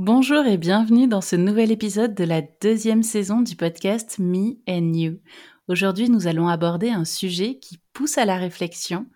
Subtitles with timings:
[0.00, 4.92] Bonjour et bienvenue dans ce nouvel épisode de la deuxième saison du podcast Me and
[4.94, 5.18] You.
[5.66, 9.06] Aujourd'hui, nous allons aborder un sujet qui pousse à la réflexion,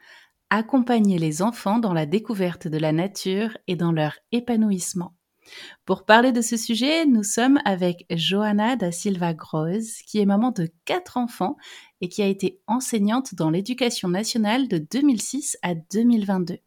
[0.50, 5.14] accompagner les enfants dans la découverte de la nature et dans leur épanouissement.
[5.84, 10.50] Pour parler de ce sujet, nous sommes avec Johanna da Silva Groz, qui est maman
[10.50, 11.56] de quatre enfants
[12.00, 16.58] et qui a été enseignante dans l'éducation nationale de 2006 à 2022.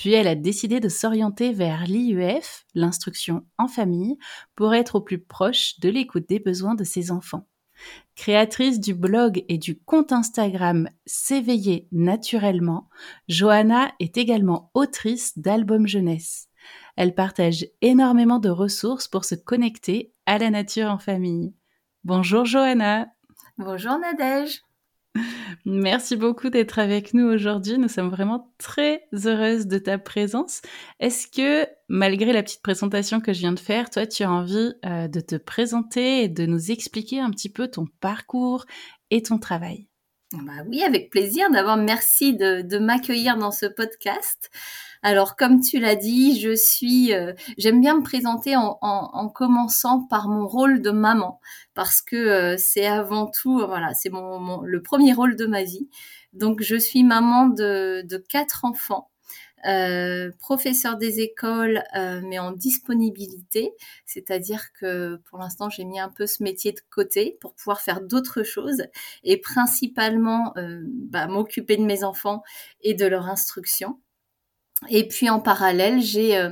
[0.00, 4.16] Puis elle a décidé de s'orienter vers l'IUF, l'instruction en famille,
[4.56, 7.46] pour être au plus proche de l'écoute des besoins de ses enfants.
[8.16, 12.88] Créatrice du blog et du compte Instagram S'éveiller naturellement,
[13.28, 16.48] Johanna est également autrice d'albums jeunesse.
[16.96, 21.52] Elle partage énormément de ressources pour se connecter à la nature en famille.
[22.04, 23.08] Bonjour Johanna.
[23.58, 24.62] Bonjour Nadège.
[25.64, 27.78] Merci beaucoup d'être avec nous aujourd'hui.
[27.78, 30.62] Nous sommes vraiment très heureuses de ta présence.
[31.00, 34.72] Est-ce que, malgré la petite présentation que je viens de faire, toi, tu as envie
[34.84, 38.64] euh, de te présenter et de nous expliquer un petit peu ton parcours
[39.10, 39.88] et ton travail?
[40.32, 41.50] Bah Oui, avec plaisir.
[41.50, 44.50] D'abord, merci de m'accueillir dans ce podcast.
[45.02, 50.02] Alors, comme tu l'as dit, je suis, euh, j'aime bien me présenter en, en, commençant
[50.04, 51.40] par mon rôle de maman,
[51.74, 55.88] parce que euh, c'est avant tout, voilà, c'est mon, le premier rôle de ma vie.
[56.34, 59.08] Donc, je suis maman de, quatre enfants.
[59.66, 63.72] Euh, professeur des écoles, euh, mais en disponibilité,
[64.06, 68.00] c'est-à-dire que pour l'instant j'ai mis un peu ce métier de côté pour pouvoir faire
[68.00, 68.84] d'autres choses
[69.22, 72.42] et principalement euh, bah, m'occuper de mes enfants
[72.80, 74.00] et de leur instruction.
[74.88, 76.50] Et puis en parallèle, j'ai euh,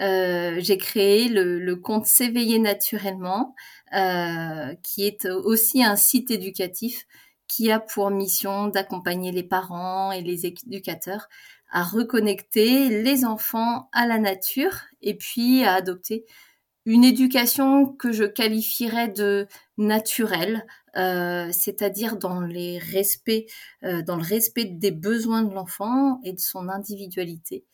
[0.00, 3.54] euh, j'ai créé le, compte S'éveiller naturellement,
[3.94, 7.06] euh, qui est aussi un site éducatif
[7.48, 11.28] qui a pour mission d'accompagner les parents et les éducateurs
[11.70, 16.24] à reconnecter les enfants à la nature et puis à adopter
[16.86, 19.46] une éducation que je qualifierais de
[19.76, 20.66] naturelle,
[20.96, 27.64] euh, c'est-à-dire euh, dans le respect des besoins de l'enfant et de son individualité,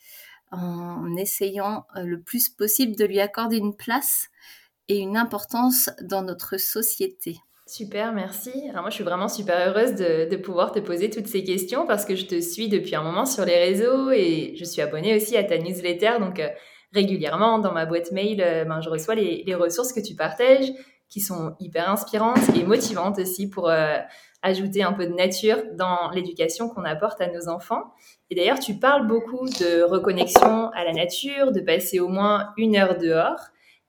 [0.50, 4.28] en essayant euh, le plus possible de lui accorder une place
[4.88, 7.36] et une importance dans notre société.
[7.66, 8.68] Super, merci.
[8.68, 12.04] Alors moi, je suis vraiment super heureuse de, pouvoir te poser toutes ces questions parce
[12.04, 15.38] que je te suis depuis un moment sur les réseaux et je suis abonnée aussi
[15.38, 16.18] à ta newsletter.
[16.20, 16.42] Donc,
[16.92, 18.36] régulièrement dans ma boîte mail,
[18.68, 20.70] ben, je reçois les, ressources que tu partages
[21.14, 23.98] qui sont hyper inspirantes et motivantes aussi pour euh,
[24.42, 27.94] ajouter un peu de nature dans l'éducation qu'on apporte à nos enfants.
[28.30, 32.74] Et d'ailleurs, tu parles beaucoup de reconnexion à la nature, de passer au moins une
[32.74, 33.38] heure dehors.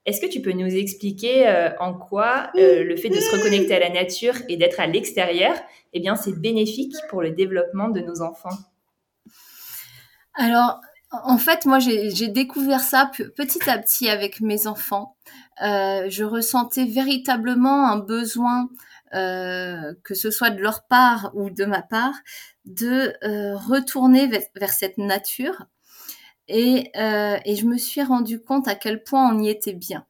[0.05, 3.79] Est-ce que tu peux nous expliquer euh, en quoi le fait de se reconnecter à
[3.79, 5.55] la nature et d'être à l'extérieur,
[5.93, 8.55] eh bien, c'est bénéfique pour le développement de nos enfants?
[10.35, 10.79] Alors,
[11.23, 15.15] en fait, moi, j'ai découvert ça petit à petit avec mes enfants.
[15.63, 18.69] Euh, je ressentais véritablement un besoin,
[19.13, 22.15] euh, que ce soit de leur part ou de ma part,
[22.65, 25.65] de euh, retourner vers, cette nature.
[26.47, 30.05] Et, et, je me suis rendu compte à quel point on y était bien.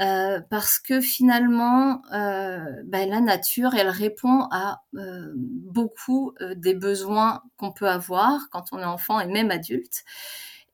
[0.00, 7.42] Euh, parce que finalement, euh, ben, la nature, elle répond à euh, beaucoup des besoins
[7.58, 10.04] qu'on peut avoir quand on est enfant et même adulte.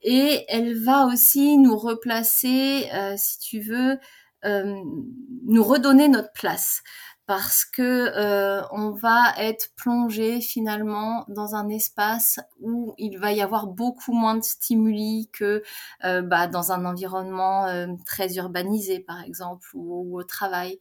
[0.03, 3.99] Et elle va aussi nous replacer, si tu veux,
[4.45, 6.83] nous redonner notre place.
[7.29, 7.83] Parce que
[8.17, 14.15] euh, on va être plongé finalement dans un espace où il va y avoir beaucoup
[14.15, 15.63] moins de stimuli que
[16.07, 20.81] euh, bah, dans un environnement euh, très urbanisé par exemple ou, au travail.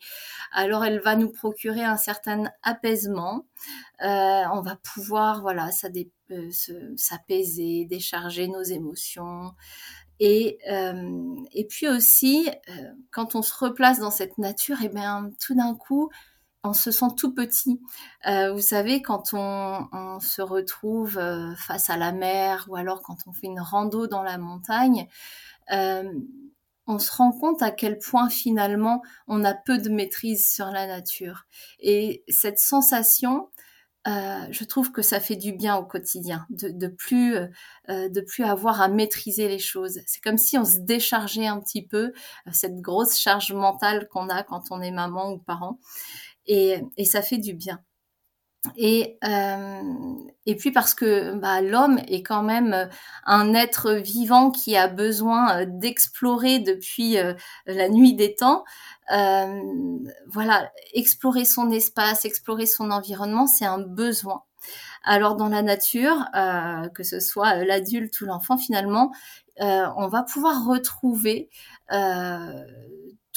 [0.53, 3.45] Alors elle va nous procurer un certain apaisement.
[3.99, 5.69] on va pouvoir voilà
[6.95, 9.51] s'apaiser, décharger nos émotions.
[10.21, 10.59] Et,
[11.53, 12.49] et puis aussi,
[13.11, 16.09] quand on se replace dans cette nature, et eh bien tout d'un coup,
[16.67, 17.81] on se sent tout petit.
[18.27, 23.17] Euh, vous savez, quand on, se retrouve euh, face à la mer ou alors quand
[23.27, 25.07] on fait une rando dans la montagne,
[25.71, 26.11] euh,
[26.87, 30.87] on se rend compte à quel point finalement on a peu de maîtrise sur la
[30.87, 31.45] nature.
[31.79, 33.49] Et cette sensation,
[34.05, 37.35] je trouve que ça fait du bien au quotidien, de, de plus
[37.89, 39.99] de plus avoir à maîtriser les choses.
[40.05, 42.13] C'est comme si on se déchargeait un petit peu
[42.53, 45.77] cette grosse charge mentale qu'on a quand on est maman ou parent
[46.47, 47.79] et, et ça fait du bien.
[48.75, 49.81] Et, euh,
[50.45, 52.89] et puis parce que bah, l'homme est quand même
[53.25, 57.33] un être vivant qui a besoin euh, d'explorer depuis euh,
[57.65, 58.65] la nuit des temps.
[59.13, 59.61] Euh,
[60.27, 64.43] voilà, explorer son espace, explorer son environnement, c'est un besoin.
[65.03, 69.11] Alors dans la nature, euh, que ce soit l'adulte ou l'enfant, finalement,
[69.59, 71.49] on va pouvoir retrouver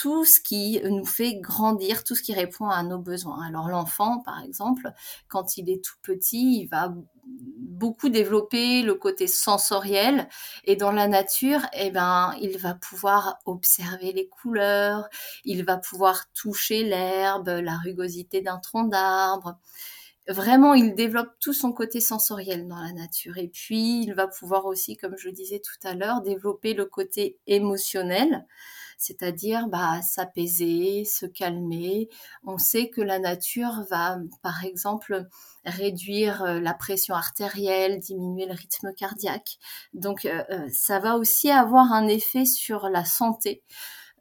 [0.00, 3.46] tout ce qui nous fait grandir, tout ce qui répond à nos besoins.
[3.46, 4.90] Alors l'enfant, par exemple,
[5.28, 6.94] quand il est tout petit, il va
[7.26, 10.26] beaucoup développer le côté sensoriel
[10.64, 15.06] et dans la nature, eh ben, il va pouvoir observer les couleurs,
[15.44, 19.58] il va pouvoir toucher l'herbe, la rugosité d'un tronc d'arbre.
[20.28, 23.36] Vraiment, il développe tout son côté sensoriel dans la nature.
[23.36, 26.86] Et puis, il va pouvoir aussi, comme je le disais tout à l'heure, développer le
[26.86, 28.46] côté émotionnel
[29.00, 32.08] c'est-à-dire bah, s'apaiser, se calmer.
[32.44, 35.26] On sait que la nature va, par exemple,
[35.64, 39.56] réduire euh, la pression artérielle, diminuer le rythme cardiaque.
[39.94, 43.62] Donc, euh, euh, ça va aussi avoir un effet sur la santé.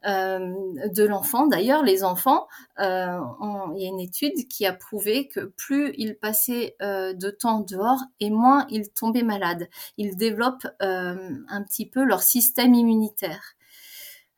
[0.02, 1.46] de l'enfant.
[1.46, 2.46] D'ailleurs, les enfants,
[2.78, 8.00] il y a une étude qui a prouvé que plus ils passaient de temps dehors
[8.18, 9.68] et moins ils tombaient malades.
[9.98, 13.56] Ils développent un petit peu leur système immunitaire.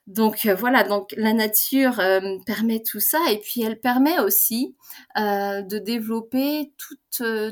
[0.09, 4.77] Donc euh, voilà, donc la nature euh, permet tout ça et puis elle permet aussi
[5.17, 6.97] euh, de développer tout,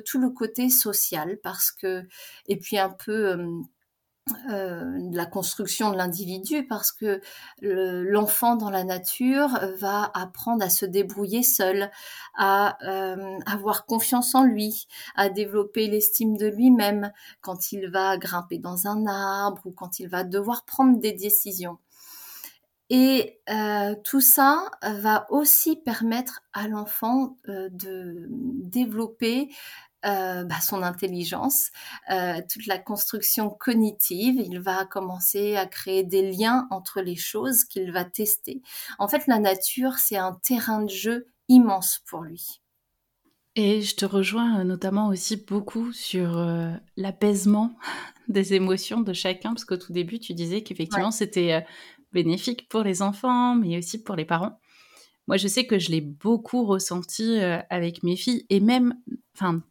[0.05, 2.03] tout le côté social parce que
[2.49, 3.39] et puis un peu
[4.47, 7.21] la construction de l'individu parce que
[7.63, 11.91] l'enfant dans la nature va apprendre à se débrouiller seul,
[12.37, 12.79] à
[13.47, 14.87] avoir confiance en lui,
[15.17, 20.09] à développer l'estime de lui-même quand il va grimper dans un arbre ou quand il
[20.09, 21.79] va devoir prendre des décisions.
[22.91, 29.49] Et euh, tout ça va aussi permettre à l'enfant euh, de développer
[30.05, 31.71] euh, bah, son intelligence,
[32.09, 34.41] toute la construction cognitive.
[34.45, 38.61] Il va commencer à créer des liens entre les choses qu'il va tester.
[38.99, 42.61] En fait, la nature, c'est un terrain de jeu immense pour lui.
[43.57, 46.45] Et je te rejoins notamment aussi beaucoup sur
[46.97, 47.77] l'apaisement
[48.29, 51.65] des émotions de chacun, parce qu'au tout début, tu disais qu'effectivement, c'était
[52.13, 54.59] bénéfique pour les enfants, mais aussi pour les parents.
[55.27, 58.95] Moi, je sais que je l'ai beaucoup ressenti euh, avec mes filles et même,
[59.37, 59.63] enfin,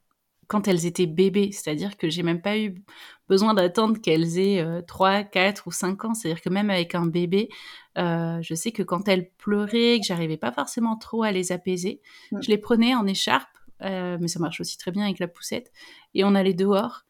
[0.47, 2.81] quand elles étaient bébés, c'est-à-dire que j'ai même pas eu
[3.27, 7.05] besoin d'attendre qu'elles aient 3, euh, 4 ou 5 ans, c'est-à-dire que même avec un
[7.05, 7.49] bébé,
[7.97, 12.01] euh, je sais que quand elles pleuraient, que j'arrivais pas forcément trop à les apaiser,
[12.31, 12.41] mmh.
[12.41, 13.49] je les prenais en écharpe,
[13.81, 15.71] mais ça marche aussi très bien avec la poussette,
[16.13, 17.03] et on allait dehors,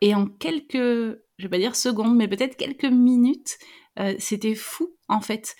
[0.00, 3.58] et en quelques, je vais pas dire secondes, mais peut-être quelques minutes,
[3.98, 5.56] euh, c'était fou en fait.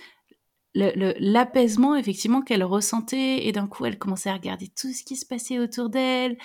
[0.74, 5.26] L'apaisement effectivement qu'elle ressentait et d'un coup elle commençait à regarder tout ce qui se
[5.26, 6.36] passait autour d'elle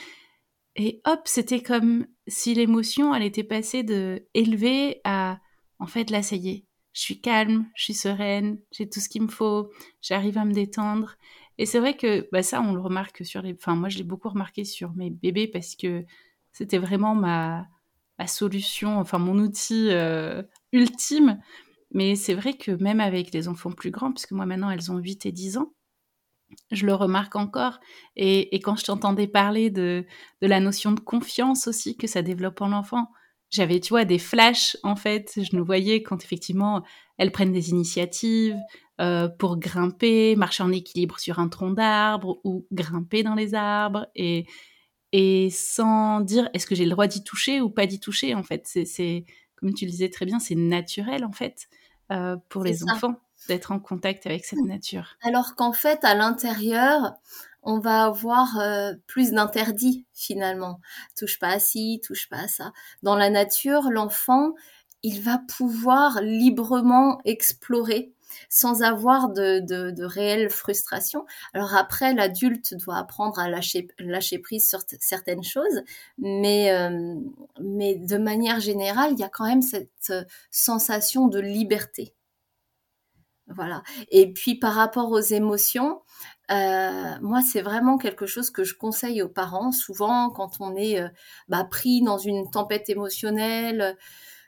[0.76, 5.40] et hop c'était comme si l'émotion elle était passée de élevée à
[5.78, 9.10] en fait là ça y est je suis calme je suis sereine j'ai tout ce
[9.10, 9.70] qu'il me faut
[10.02, 11.16] j'arrive à me détendre
[11.60, 14.04] et c'est vrai que bah, ça on le remarque sur les enfin moi je l'ai
[14.04, 16.06] beaucoup remarqué sur mes bébés parce que
[16.54, 17.68] c'était vraiment ma
[18.28, 21.40] solution enfin mon outil euh, ultime
[21.94, 24.98] mais c'est vrai que même avec les enfants plus grands, puisque moi maintenant elles ont
[24.98, 25.74] 8 et 10 ans,
[26.72, 27.80] je le remarque encore.
[28.16, 30.06] Et, quand je t'entendais parler de,
[30.42, 33.08] la notion de confiance aussi que ça développe en l'enfant,
[33.50, 35.34] j'avais, tu vois, des flashs en fait.
[35.38, 36.84] Je nous voyais quand effectivement
[37.20, 38.58] elles prennent des initiatives
[39.00, 44.08] euh, pour grimper, marcher en équilibre sur un tronc d'arbre ou grimper dans les arbres
[44.16, 44.48] et,
[45.14, 48.44] et sans dire est-ce que j'ai le droit d'y toucher ou pas d'y toucher en
[48.44, 48.64] fait?
[48.66, 51.70] C'est, comme tu le disais très bien, c'est naturel en fait.
[52.12, 53.16] Euh, pour les enfants.
[53.48, 57.14] d'être en contact avec cette nature Alors qu'en fait, à l'intérieur,
[57.62, 60.82] on va avoir euh, plus d'interdits finalement.
[61.18, 62.74] Touche pas à ci, touche pas à ça.
[63.04, 64.54] Dans la nature, l'enfant,
[65.02, 68.14] il va pouvoir librement explorer
[68.50, 71.26] sans avoir de, de, réelle frustration.
[71.54, 73.88] Alors après, l'adulte doit apprendre à lâcher,
[74.40, 75.84] prise sur certaines choses,
[76.18, 77.16] mais, euh,
[77.62, 82.14] mais de manière générale, il y a quand même cette euh, sensation de liberté.
[83.48, 83.84] Voilà.
[84.10, 86.02] Et puis par rapport aux émotions,
[86.52, 89.72] euh, moi, c'est vraiment quelque chose que je conseille aux parents.
[89.72, 91.02] Souvent, quand on est
[91.50, 93.98] bah, pris dans une tempête émotionnelle,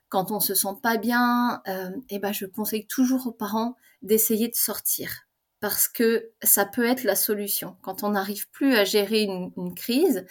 [0.09, 4.47] quand on se sent pas bien, euh, eh ben je conseille toujours aux parents d'essayer
[4.47, 5.25] de sortir
[5.61, 7.75] parce que ça peut être la solution.
[7.81, 10.25] Quand on n'arrive plus à gérer une, crise,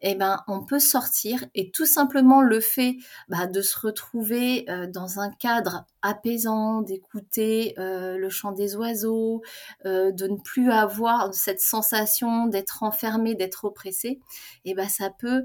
[0.00, 2.96] eh ben on peut sortir et tout simplement le fait
[3.28, 9.42] bah, de se retrouver euh, dans un cadre apaisant, d'écouter euh, le chant des oiseaux,
[9.84, 14.20] de ne plus avoir cette sensation d'être enfermé, d'être oppressé,
[14.64, 15.44] eh ben ça peut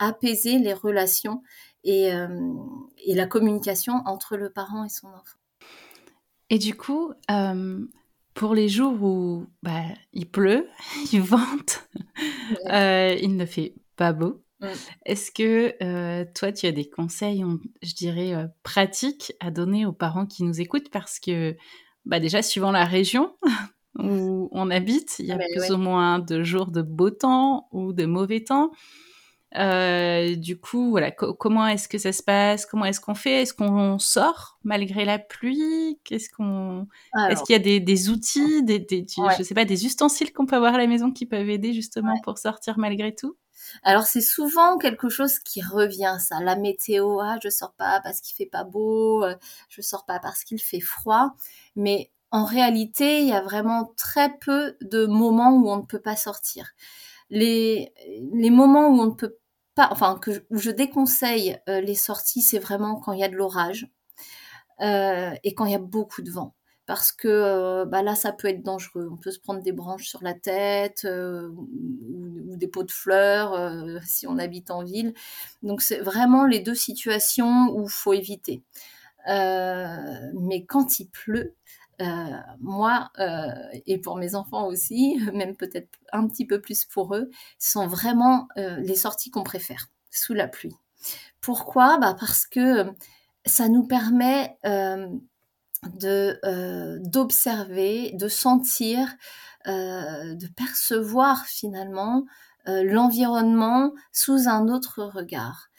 [0.00, 1.42] apaiser les relations
[1.86, 2.54] euh,
[2.98, 5.38] et, la communication entre le parent et son enfant.
[6.50, 7.86] Et du coup, euh,
[8.34, 9.82] pour les jours où bah,
[10.12, 10.68] il pleut,
[11.12, 11.88] il vente,
[12.70, 14.42] euh, il ne fait pas beau,
[15.06, 17.44] Est-ce que toi, tu as des conseils,
[17.82, 20.90] je dirais, pratiques à donner aux parents qui nous écoutent?
[20.90, 21.56] Parce que
[22.04, 23.36] bah, déjà, suivant la région
[23.98, 27.68] où on habite, il y a ah, plus ou moins de jours de beau temps
[27.72, 28.72] ou de mauvais temps.
[29.56, 32.66] Euh, du coup, voilà, comment est-ce que ça se passe?
[32.66, 33.42] Comment est-ce qu'on fait?
[33.42, 35.98] Est-ce qu'on sort malgré la pluie?
[36.04, 36.86] Qu'est-ce qu'on
[37.30, 38.86] Est-ce qu'il y a des, outils, des,
[39.38, 42.20] je sais pas, des ustensiles qu'on peut avoir à la maison qui peuvent aider justement
[42.22, 43.36] pour sortir malgré tout?
[43.82, 46.40] Alors c'est souvent quelque chose qui revient, ça.
[46.40, 49.34] La météo, ah, je sors pas parce qu'il fait pas beau, euh,
[49.68, 51.34] je sors pas parce qu'il fait froid.
[51.76, 56.00] Mais en réalité, il y a vraiment très peu de moments où on ne peut
[56.00, 56.74] pas sortir
[57.30, 57.92] les,
[58.50, 59.36] moments où on ne peut
[59.74, 63.28] pas, enfin, que, où je déconseille euh, les sorties, c'est vraiment quand il y a
[63.28, 63.88] de l'orage
[64.80, 66.54] euh, et quand il y a beaucoup de vent.
[66.86, 69.08] Parce que euh, bah là, ça peut être dangereux.
[69.12, 74.26] On peut se prendre des branches sur la tête ou, des pots de fleurs si
[74.26, 75.14] on habite en ville.
[75.62, 78.62] Donc, c'est vraiment les deux situations où il faut éviter.
[79.26, 81.54] mais quand il pleut,
[82.60, 83.50] moi euh,
[83.86, 88.48] et pour mes enfants aussi, même peut-être un petit peu plus pour eux, sont vraiment
[88.56, 90.76] euh, les sorties qu'on préfère sous la pluie.
[91.40, 91.98] Pourquoi?
[91.98, 92.86] Bah Parce que
[93.46, 95.20] ça nous permet de
[96.98, 99.08] d'observer, de sentir,
[99.64, 102.26] de percevoir finalement
[102.66, 105.70] l'environnement sous un autre regard.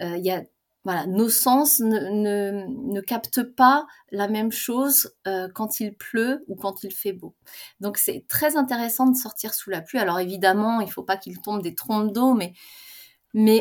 [0.00, 0.44] Il y a
[0.88, 6.82] voilà, nos sens ne, captent pas la même chose euh, quand il pleut ou quand
[6.82, 7.34] il fait beau.
[7.80, 9.98] Donc c'est très intéressant de sortir sous la pluie.
[9.98, 12.54] Alors évidemment, il ne faut pas qu'il tombe des trompes d'eau, mais,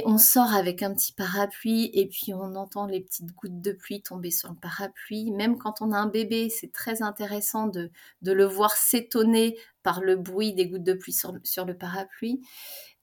[0.05, 4.01] on sort avec un petit parapluie et puis on entend les petites gouttes de pluie
[4.01, 5.29] tomber sur le parapluie.
[5.31, 7.91] Même quand on a un bébé, c'est très intéressant de,
[8.21, 11.11] le voir s'étonner par le bruit des gouttes de pluie
[11.43, 12.39] sur le parapluie.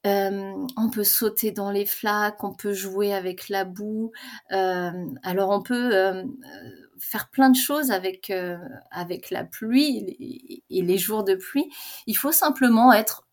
[0.06, 4.12] Euh, on peut sauter dans les flaques, on peut jouer avec la boue.
[4.52, 4.90] Euh,
[5.22, 6.24] alors on peut euh,
[6.98, 8.32] faire plein de choses avec
[8.90, 11.70] avec la pluie et les jours de pluie.
[12.06, 13.26] Il faut simplement être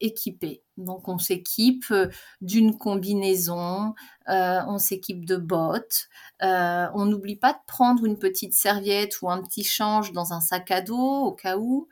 [0.00, 0.62] équipé.
[0.78, 1.92] Donc on s'équipe
[2.40, 3.94] d'une combinaison,
[4.26, 6.08] on s'équipe de bottes.
[6.40, 10.70] on n'oublie pas de prendre une petite serviette ou un petit change dans un sac
[10.70, 11.88] à dos au cas où.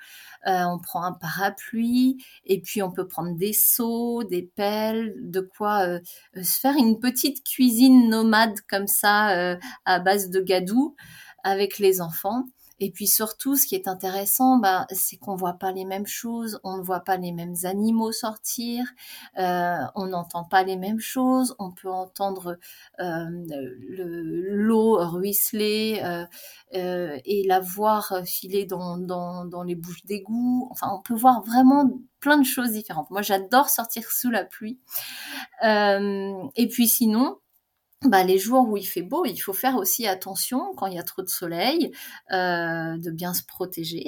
[0.46, 5.40] Euh, on prend un parapluie et puis on peut prendre des seaux, des pelles, de
[5.40, 6.00] quoi euh,
[6.36, 10.94] euh, se faire une petite cuisine nomade comme ça à base de gadou
[11.44, 12.44] avec les enfants.
[12.80, 16.58] Et puis surtout, ce qui est intéressant, bah, c'est qu'on voit pas les mêmes choses,
[16.64, 18.84] on ne voit pas les mêmes animaux sortir,
[19.38, 22.58] euh, on n'entend pas les mêmes choses, on peut entendre
[23.00, 23.26] euh,
[23.88, 26.24] l'eau ruisseler euh,
[26.74, 30.68] euh, et la voir filer dans, dans, dans les bouches d'égout.
[30.70, 31.88] Enfin, on peut voir vraiment
[32.20, 33.10] plein de choses différentes.
[33.10, 34.78] Moi, j'adore sortir sous la pluie.
[35.62, 37.38] et puis sinon,
[38.04, 40.98] bah, les jours où il fait beau, il faut faire aussi attention quand il y
[40.98, 41.92] a trop de soleil,
[42.32, 44.06] euh, de bien se protéger.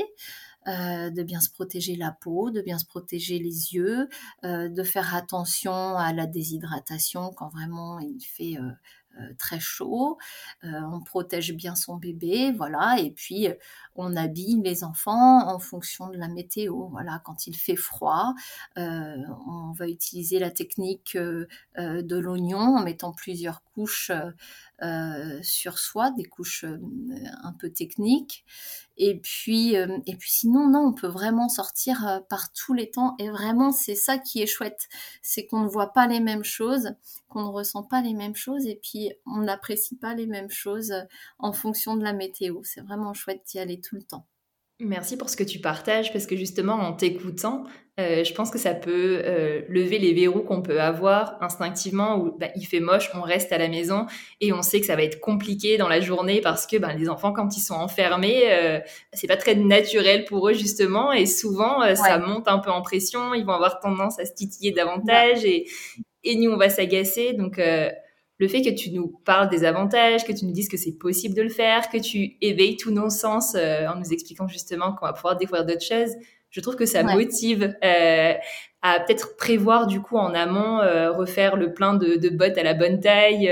[0.69, 4.09] Euh, de bien se protéger la peau, de bien se protéger les yeux,
[4.43, 8.57] euh, de faire attention à la déshydratation quand vraiment il fait
[9.39, 10.19] très chaud,
[10.65, 13.55] euh, on protège bien son bébé, voilà, et puis euh,
[13.95, 16.89] on habille les enfants en fonction de la météo.
[16.89, 18.35] Voilà, quand il fait froid,
[18.77, 24.13] on va utiliser la technique de l'oignon en mettant plusieurs couches
[25.43, 26.65] sur soi, des couches
[27.43, 28.45] un peu techniques.
[28.99, 32.91] Et puis, euh, et puis sinon, non, on peut vraiment sortir euh, par tous les
[32.91, 33.15] temps.
[33.19, 34.89] Et vraiment, c'est ça qui est chouette.
[35.23, 36.95] C'est qu'on ne voit pas les mêmes choses,
[37.29, 40.93] qu'on ne ressent pas les mêmes choses, et puis on n'apprécie pas les mêmes choses
[40.93, 41.03] euh,
[41.39, 42.63] en fonction de la météo.
[42.65, 44.27] C'est vraiment chouette d'y aller tout le temps.
[44.79, 47.65] Merci pour ce que tu partages, parce que justement, en t'écoutant,
[47.99, 52.37] euh, je pense que ça peut euh, lever les verrous qu'on peut avoir instinctivement où
[52.39, 54.05] bah, il fait moche, on reste à la maison
[54.43, 57.09] et on sait que ça va être compliqué dans la journée parce que bah, les
[57.09, 58.79] enfants, quand ils sont enfermés, euh,
[59.15, 63.33] c'est pas très naturel pour eux justement et souvent ça monte un peu en pression,
[63.33, 65.67] ils vont avoir tendance à se titiller davantage et,
[66.23, 67.33] et nous on va s'agacer.
[67.33, 67.59] Donc
[68.39, 71.35] le fait que tu nous parles des avantages, que tu nous dises que c'est possible
[71.35, 75.07] de le faire, que tu éveilles tous nos sens euh, en nous expliquant justement qu'on
[75.07, 76.13] va pouvoir découvrir d'autres choses,
[76.51, 78.35] je trouve que ça motive euh,
[78.83, 82.63] à peut-être prévoir du coup en amont, euh, refaire le plein de, de, bottes à
[82.63, 83.51] la bonne taille,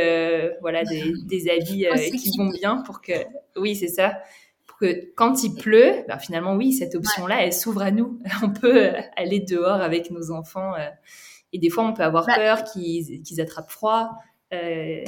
[0.60, 1.86] voilà, des, des habits
[2.16, 3.12] qui vont bien pour que,
[3.56, 4.18] oui, c'est ça,
[4.66, 8.20] pour que quand il pleut, ben, finalement, oui, cette option-là, elle s'ouvre à nous.
[8.42, 10.72] On peut aller dehors avec nos enfants.
[11.52, 14.10] et des fois, on peut avoir bah peur qu'ils attrapent froid.
[14.54, 15.04] Euh,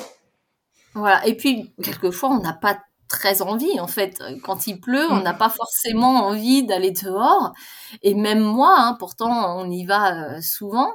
[0.95, 1.27] voilà.
[1.27, 4.23] Et puis, quelquefois, on n'a pas très envie, en fait.
[4.43, 5.39] Quand il pleut, on n'a mm.
[5.39, 7.53] pas forcément envie d'aller dehors.
[8.03, 10.91] Et même moi, hein, pourtant, on y va euh, souvent.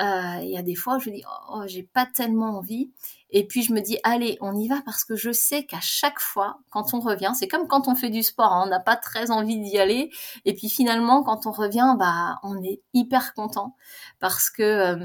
[0.00, 2.92] Euh, il y a des fois où je dis, oh, j'ai pas tellement envie.
[3.30, 6.20] Et puis je me dis, allez, on y va parce que je sais qu'à chaque
[6.20, 8.96] fois, quand on revient, c'est comme quand on fait du sport, hein, on n'a pas
[8.96, 10.10] très envie d'y aller.
[10.46, 13.76] Et puis finalement, quand on revient, bah, on est hyper content
[14.18, 14.98] parce que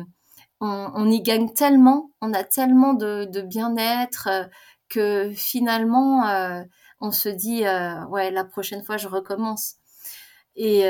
[0.63, 4.43] on, y gagne tellement, on a tellement de, bien-être euh,
[4.89, 6.63] que finalement, euh,
[7.01, 9.75] on se dit, euh, ouais, la prochaine fois, je recommence.
[10.55, 10.83] Et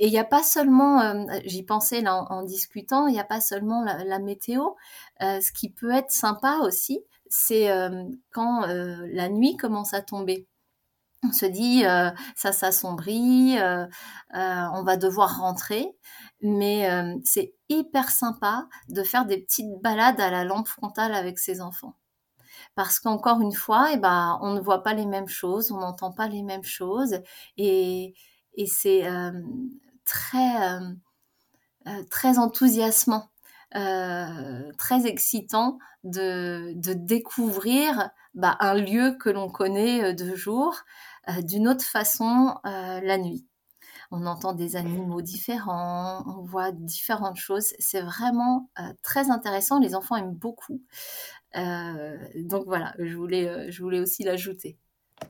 [0.00, 3.84] il n'y a pas seulement, j'y pensais là en, discutant, il n'y a pas seulement
[3.84, 4.70] la, météo.
[5.20, 7.68] ce qui peut être sympa aussi, c'est
[8.32, 10.46] quand la nuit commence à tomber
[11.24, 11.82] on se dit
[12.36, 13.56] ça s'assombrit,
[14.32, 15.96] on va devoir rentrer.
[16.40, 16.88] Mais
[17.24, 21.96] c'est hyper sympa de faire des petites balades à la lampe frontale avec ses enfants.
[22.74, 26.12] Parce qu'encore une fois, eh ben, on ne voit pas les mêmes choses, on n'entend
[26.12, 27.20] pas les mêmes choses,
[27.56, 28.14] et,
[28.66, 29.08] c'est
[30.04, 30.78] très,
[32.10, 33.28] très enthousiasmant,
[33.72, 40.74] très excitant de, découvrir bah, un lieu que l'on connaît de jour
[41.42, 43.48] d'une autre façon la nuit
[44.10, 47.74] on entend des animaux différents, on voit différentes choses.
[47.78, 49.78] C'est vraiment euh, très intéressant.
[49.80, 50.82] Les enfants aiment beaucoup.
[51.56, 54.78] Euh, donc voilà, je voulais, euh, je voulais aussi l'ajouter.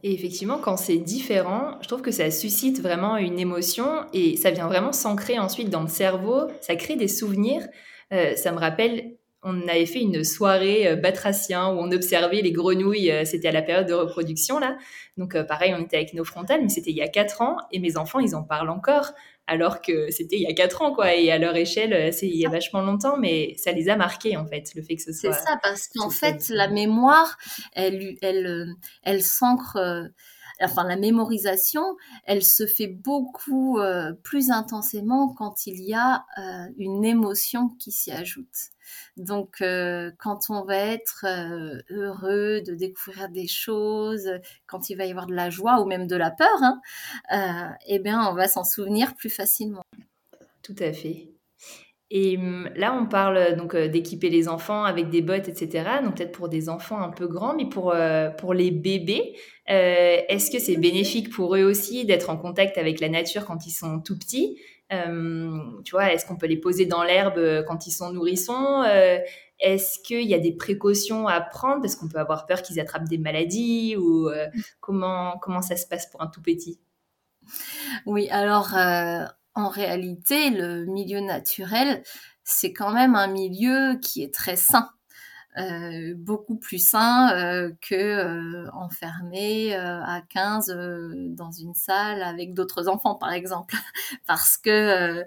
[0.03, 4.51] Et effectivement, quand c'est différent, je trouve que ça suscite vraiment une émotion et ça
[4.51, 6.49] vient vraiment s'ancrer ensuite dans le cerveau.
[6.61, 7.67] Ça crée des souvenirs.
[8.11, 13.13] Ça me rappelle on avait fait une soirée batracien où on observait les grenouilles.
[13.25, 14.77] C'était à la période de reproduction, là.
[15.17, 17.57] Donc, pareil, on était avec nos frontales, mais c'était il y a quatre ans.
[17.71, 19.13] Et mes enfants, ils en parlent encore,
[19.47, 21.15] alors que c'était il y a quatre ans, quoi.
[21.15, 24.37] Et à leur échelle, c'est il y a vachement longtemps, mais ça les a marqués,
[24.37, 25.33] en fait, le fait que ce soit.
[25.33, 27.39] C'est ça, parce qu'en fait, la mémoire,
[27.75, 29.79] elle, elle, elle s'ancre
[30.61, 33.79] enfin la mémorisation, elle se fait beaucoup
[34.23, 36.25] plus intensément quand il y a
[36.77, 38.73] une émotion qui s'y ajoute.
[39.17, 44.31] Donc, euh, quand on va être euh, heureux de découvrir des choses,
[44.67, 46.81] quand il va y avoir de la joie ou même de la peur, hein,
[47.33, 49.83] euh, eh bien, on va s'en souvenir plus facilement.
[50.63, 51.38] Tout à fait.
[52.11, 56.01] Et hum, là, on parle donc d'équiper les enfants avec des bottes, etc.
[56.03, 57.95] Donc peut-être pour des enfants un peu grands, mais pour,
[58.39, 63.09] pour les bébés, est-ce que c'est bénéfique pour eux aussi d'être en contact avec la
[63.09, 64.59] nature quand ils sont tout petits?
[64.93, 68.83] Euh, tu vois, est-ce qu'on peut les poser dans l'herbe euh, quand ils sont nourrissons?
[68.83, 69.19] Euh,
[69.61, 71.83] Est-ce qu'il y a des précautions à prendre?
[71.83, 73.97] Parce qu'on peut avoir peur qu'ils attrapent des maladies?
[73.97, 74.31] Ou
[74.81, 76.81] comment comment ça se passe pour un tout petit?
[78.07, 78.69] Oui, alors
[79.59, 82.05] en réalité, le milieu naturel,
[82.45, 84.91] c'est quand même un milieu qui est très sain.
[85.57, 90.69] Euh, beaucoup plus sain euh, que euh, enfermé à 15
[91.31, 93.75] dans une salle avec d'autres enfants par exemple
[94.29, 95.25] parce que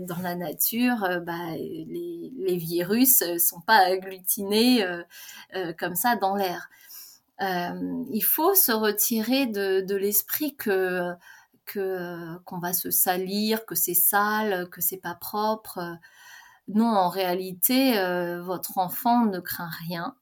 [0.00, 4.84] dans la nature bah, les, les, virus sont pas agglutinés
[5.78, 6.68] comme ça dans l'air
[7.40, 11.12] il faut se retirer de, de l'esprit que
[11.64, 15.98] que qu'on va se salir que c'est sale que c'est pas propre
[16.68, 20.16] non, en réalité, euh, votre enfant ne craint rien.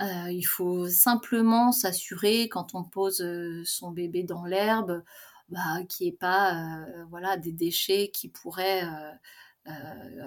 [0.00, 5.02] Euh, il faut simplement s'assurer quand on pose euh, son bébé dans l'herbe,
[5.48, 8.82] bah, qu'il n'y ait pas voilà, des déchets qui pourraient,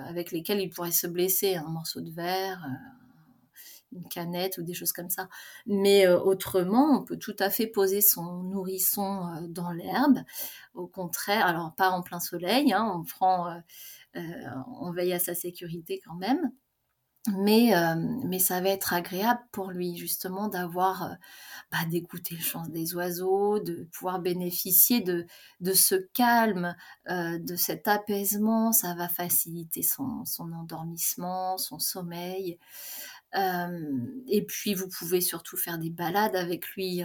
[0.08, 2.66] avec lesquels il pourrait se blesser, un morceau de verre.
[3.92, 5.30] Une canette ou des choses comme ça.
[5.66, 10.20] Mais autrement, on peut tout à fait poser son nourrisson dans l'herbe.
[10.74, 13.62] Au contraire, alors pas en plein soleil, hein, on prend,
[14.16, 16.52] on veille à sa sécurité quand même.
[17.38, 17.74] Mais,
[18.24, 21.18] mais ça va être agréable pour lui justement d'avoir,
[21.72, 25.26] bah, d'écouter le chant des oiseaux, de pouvoir bénéficier de,
[25.60, 26.76] de ce calme,
[27.08, 28.72] de cet apaisement.
[28.72, 32.58] Ça va faciliter son, son endormissement, son sommeil
[33.36, 37.04] et puis, vous pouvez surtout faire des balades avec lui,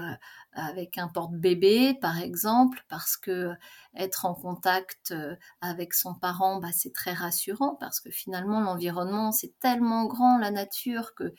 [0.53, 3.51] avec un porte-bébé, par exemple, parce que
[3.95, 5.15] être en contact
[5.61, 10.51] avec son parent, bah, c'est très rassurant, parce que finalement, l'environnement, c'est tellement grand, la
[10.51, 11.35] nature, que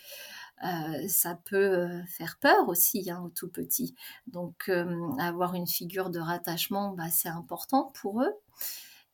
[1.08, 3.96] ça peut faire peur aussi hein, aux tout petits.
[4.28, 4.70] Donc,
[5.20, 8.34] avoir une figure de rattachement, bah, c'est important pour eux.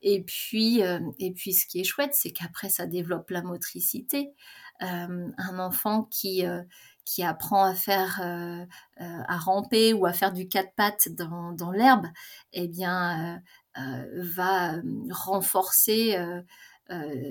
[0.04, 0.82] Et puis,
[1.20, 4.34] et puis, ce qui est chouette, c'est qu'après, ça développe la motricité.
[4.82, 6.64] Euh, un enfant qui euh,
[7.06, 8.66] qui apprend à faire euh,
[8.98, 12.08] à ramper ou à faire du quatre pattes dans, dans l'herbe,
[12.54, 13.42] eh bien
[13.76, 14.76] va
[15.12, 16.18] renforcer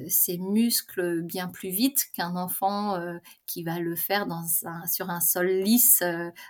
[0.08, 2.98] ses muscles bien plus vite qu'un enfant
[3.46, 4.44] qui va le faire dans
[4.90, 6.02] sur un sol lisse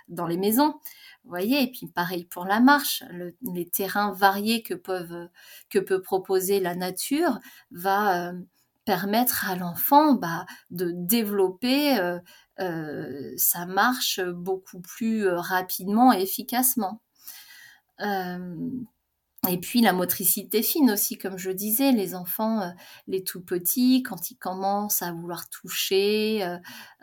[0.07, 0.79] dans les maisons.
[1.23, 3.03] Vous voyez, et puis pareil pour la marche,
[3.41, 5.29] les terrains variés que, peuvent,
[5.69, 7.39] que peut proposer la nature
[7.71, 8.33] va
[8.85, 12.19] permettre à l'enfant bah, de développer euh,
[12.59, 17.01] euh, sa marche beaucoup plus euh, rapidement et efficacement.
[19.49, 22.73] et puis la motricité fine aussi, comme je disais, les enfants,
[23.07, 26.43] les tout petits, quand ils commencent à vouloir toucher,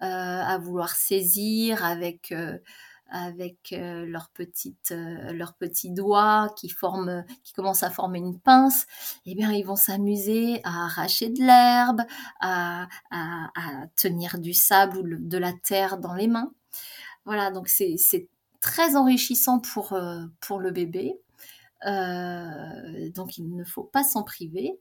[0.00, 2.32] à vouloir saisir avec
[3.08, 8.86] avec euh, leurs petites euh, leurs petits doigts qui forment commencent à former une pince.
[9.26, 12.02] Eh bien ils vont s'amuser à arracher de l'herbe
[12.40, 12.86] à,
[13.96, 16.52] tenir du sable ou de la terre dans les mains.
[17.24, 18.28] Voilà donc c'est
[18.60, 21.14] très enrichissant pour euh, pour le bébé.
[21.84, 24.78] Donc il ne faut pas s'en priver.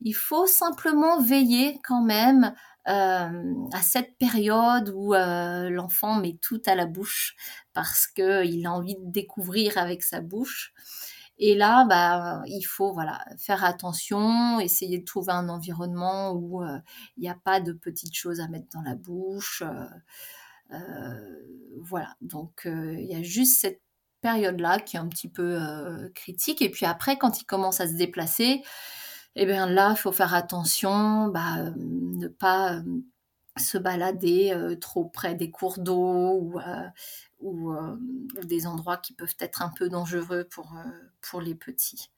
[0.00, 2.52] Il faut simplement veiller quand même
[2.84, 7.36] à cette période où euh, l'enfant met tout à la bouche
[7.72, 10.72] parce qu'il a envie de découvrir avec sa bouche.
[11.38, 12.96] Et là, bah, il faut
[13.38, 16.78] faire attention, essayer de trouver un environnement où euh,
[17.16, 19.62] il n'y a pas de petites choses à mettre dans la bouche.
[21.80, 23.80] voilà, donc il y a juste cette
[24.20, 25.58] période-là qui est un petit peu
[26.14, 26.62] critique.
[26.62, 28.62] Et puis après, quand il commence à se déplacer,
[29.34, 32.82] eh bien là, il faut faire attention, bah, euh, ne pas euh,
[33.58, 36.52] se balader euh, trop près des cours d'eau
[37.40, 37.74] ou,
[38.44, 40.76] des endroits qui peuvent être un peu dangereux pour,
[41.20, 42.10] pour les petits.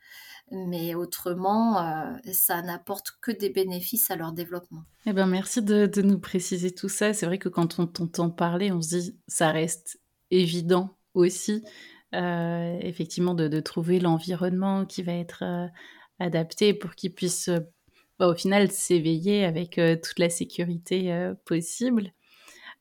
[0.50, 4.84] Mais autrement, ça n'apporte que des bénéfices à leur développement.
[5.06, 7.14] Eh ben, merci de, nous préciser tout ça.
[7.14, 9.98] C'est vrai que quand on t'entend parler, on se dit ça reste
[10.30, 11.64] évident aussi,
[12.12, 15.70] effectivement, de trouver l'environnement qui va être
[16.18, 17.60] adapté pour qu'ils puissent euh,
[18.18, 22.12] bah, au final s'éveiller avec euh, toute la sécurité euh, possible.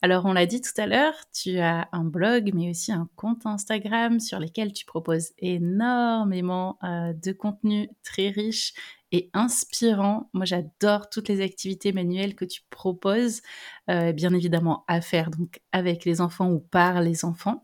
[0.01, 3.45] Alors on l'a dit tout à l'heure, tu as un blog mais aussi un compte
[3.45, 8.73] Instagram sur lesquels tu proposes énormément de contenu très riche
[9.13, 10.29] et inspirant.
[10.33, 13.41] Moi j'adore toutes les activités manuelles que tu proposes,
[13.87, 17.63] bien évidemment à faire donc avec les enfants ou par les enfants.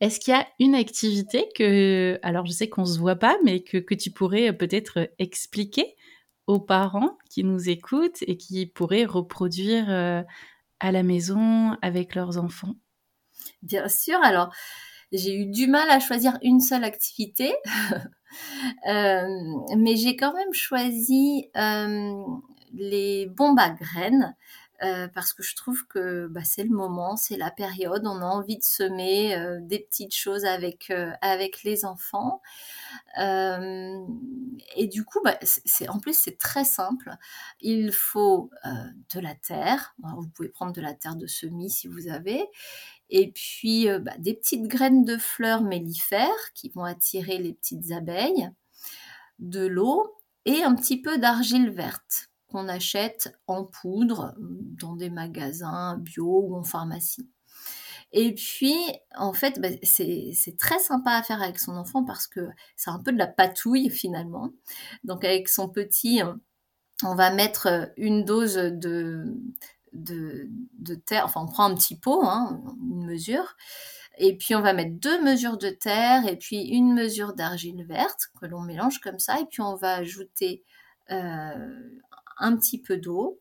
[0.00, 3.36] Est-ce qu'il y a une activité que, alors je sais qu'on ne se voit pas,
[3.44, 5.96] mais que, tu pourrais euh, peut-être euh, expliquer
[6.46, 10.22] aux parents qui nous écoutent et qui pourraient reproduire euh,
[10.78, 12.74] à la maison avec leurs enfants?
[13.62, 14.54] Bien sûr, alors
[15.10, 17.52] j'ai eu du mal à choisir une seule activité,
[18.86, 21.50] mais j'ai quand même choisi
[22.74, 24.36] les bombes à graines
[24.82, 28.24] euh, parce que je trouve que bah, c'est le moment, c'est la période, on a
[28.24, 31.10] envie de semer euh, des petites choses avec euh,
[31.64, 32.40] les enfants.
[33.16, 35.36] et du coup, bah,
[35.88, 37.10] en plus c'est très simple.
[37.60, 38.50] Il faut
[39.14, 39.94] de la terre.
[39.98, 42.46] vous pouvez prendre de la terre de semis si vous avez.
[43.10, 48.50] Et puis bah, des petites graines de fleurs mellifères qui vont attirer les petites abeilles,
[49.40, 50.14] de l'eau
[50.44, 56.56] et un petit peu d'argile verte qu'on achète en poudre dans des magasins bio ou
[56.56, 57.28] en pharmacie.
[58.12, 58.74] Et puis,
[59.16, 63.00] en fait, bah, c'est très sympa à faire avec son enfant parce que c'est un
[63.00, 64.50] peu de la patouille finalement.
[65.04, 66.22] Donc, avec son petit,
[67.04, 69.24] on va mettre une dose de,
[71.06, 73.56] terre, enfin, on prend un petit pot, hein, une mesure,
[74.16, 78.28] et puis on va mettre deux mesures de terre et puis une mesure d'argile verte
[78.40, 80.64] que l'on mélange comme ça, et puis on va ajouter
[81.10, 81.98] euh,
[82.38, 83.40] un petit peu d'eau.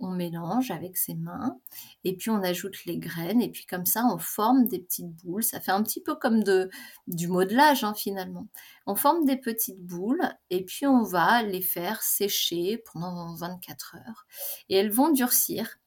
[0.00, 1.58] On mélange avec ses mains
[2.04, 5.42] et puis on ajoute les graines et puis comme ça on forme des petites boules.
[5.42, 6.68] Ça fait un petit peu comme de,
[7.06, 8.48] du modelage hein, finalement.
[8.86, 14.26] On forme des petites boules et puis on va les faire sécher pendant 24 heures
[14.68, 15.78] et elles vont durcir.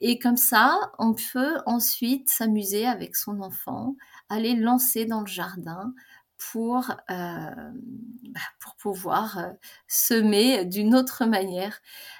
[0.00, 3.96] Et comme ça, on peut ensuite s'amuser avec son enfant,
[4.30, 5.92] aller lancer dans le jardin
[6.40, 9.52] pour, euh, bah, pour pouvoir euh,
[9.86, 11.78] semer d'une autre manière.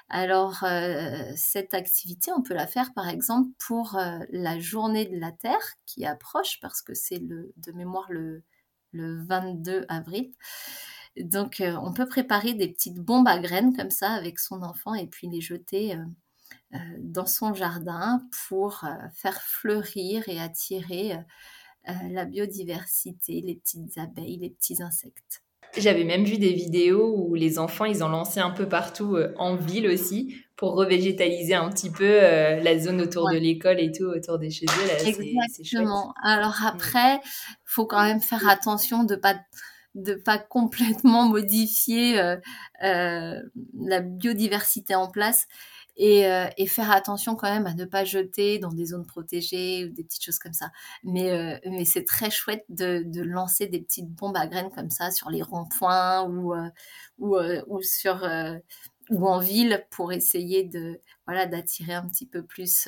[0.09, 3.97] Alors, euh, cette activité, on peut la faire par exemple pour
[4.29, 8.43] la journée de la Terre qui approche parce que c'est de mémoire le,
[8.91, 10.31] le 22 avril.
[11.17, 15.07] Donc, on peut préparer des petites bombes à graines comme ça avec son enfant et
[15.07, 15.97] puis les jeter
[16.99, 21.17] dans son jardin pour faire fleurir et attirer
[22.09, 25.43] la biodiversité, les petites abeilles, les petits insectes.
[25.77, 29.33] J'avais même vu des vidéos où les enfants, ils ont lancé un peu partout euh,
[29.37, 33.91] en ville aussi pour revégétaliser un petit peu euh, la zone autour de l'école et
[33.91, 34.87] tout, autour des chez eux.
[34.87, 36.13] Là, Exactement.
[36.21, 36.67] Alors mm.
[36.67, 37.21] après,
[37.63, 39.35] faut quand même faire attention de pas
[39.95, 42.21] de pas complètement modifier
[42.81, 45.47] la biodiversité en place
[45.99, 49.89] euh, et, faire attention quand même à ne pas jeter dans des zones protégées ou
[49.89, 50.71] des petites choses comme ça.
[51.03, 54.89] Mais, euh, mais c'est très chouette de, de, lancer des petites bombes à graines comme
[54.89, 56.69] ça sur les ronds-points ou, euh,
[57.19, 58.25] ou, ou, sur,
[59.09, 62.87] ou en ville pour essayer de voilà d'attirer un petit peu plus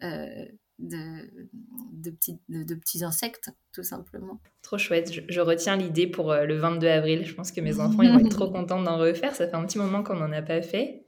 [0.00, 4.40] de, de, petits, de, petits insectes, tout simplement.
[4.60, 5.12] Trop chouette.
[5.28, 7.24] Je, retiens l'idée pour le 22 avril.
[7.24, 9.34] Je pense que mes enfants ils vont être trop contents d'en refaire.
[9.36, 11.06] Ça fait un petit moment qu'on n'en a pas fait.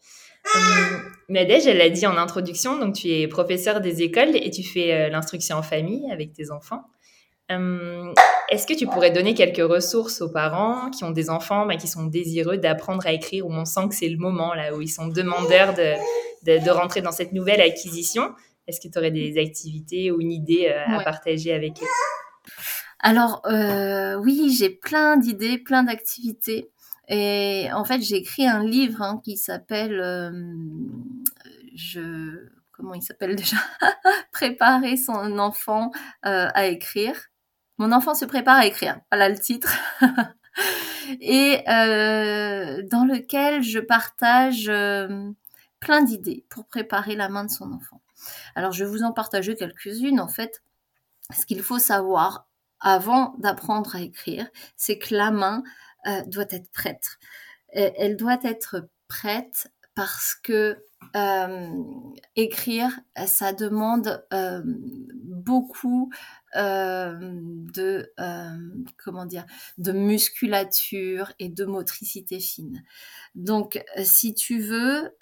[0.55, 4.63] Euh, Nadège, elle l'a dit en introduction, donc tu es professeur des écoles et tu
[4.63, 6.85] fais euh, l'instruction en famille avec tes enfants.
[7.51, 8.13] Euh,
[8.49, 11.87] est-ce que tu pourrais donner quelques ressources aux parents qui ont des enfants mais qui
[11.87, 14.89] sont désireux d'apprendre à écrire, où on sent que c'est le moment, là, où ils
[14.89, 15.95] sont demandeurs de,
[16.45, 18.33] de, rentrer dans cette nouvelle acquisition?
[18.67, 21.87] Est-ce que tu aurais des activités ou une idée à partager avec eux?
[22.99, 23.43] Alors
[24.25, 26.69] oui, j'ai plein d'idées, plein d'activités.
[27.09, 30.31] Et en fait, j'ai écrit un livre hein, qui s'appelle, euh,
[31.75, 33.57] je, comment il s'appelle déjà?
[34.33, 35.91] Préparer son enfant
[36.25, 37.15] euh, à écrire.
[37.79, 39.01] Mon enfant se prépare à écrire.
[39.11, 39.73] Voilà le titre.
[41.21, 44.71] et euh, dans lequel je partage
[45.81, 48.01] plein d'idées pour préparer la main de son enfant.
[48.55, 50.21] Alors, je vais vous en partager quelques-unes.
[50.21, 50.63] En fait,
[51.39, 52.49] ce qu'il faut savoir
[52.81, 55.63] avant d'apprendre à écrire, c'est que la main,
[56.07, 57.19] euh, doit être prête.
[57.71, 60.85] elle doit être prête parce que
[61.17, 61.69] euh,
[62.37, 62.91] écrire,
[63.27, 66.11] ça demande euh, beaucoup
[66.55, 68.13] de
[68.97, 69.45] comment dire,
[69.79, 72.83] de musculature et de motricité fine.
[73.35, 75.17] Donc, si tu veux,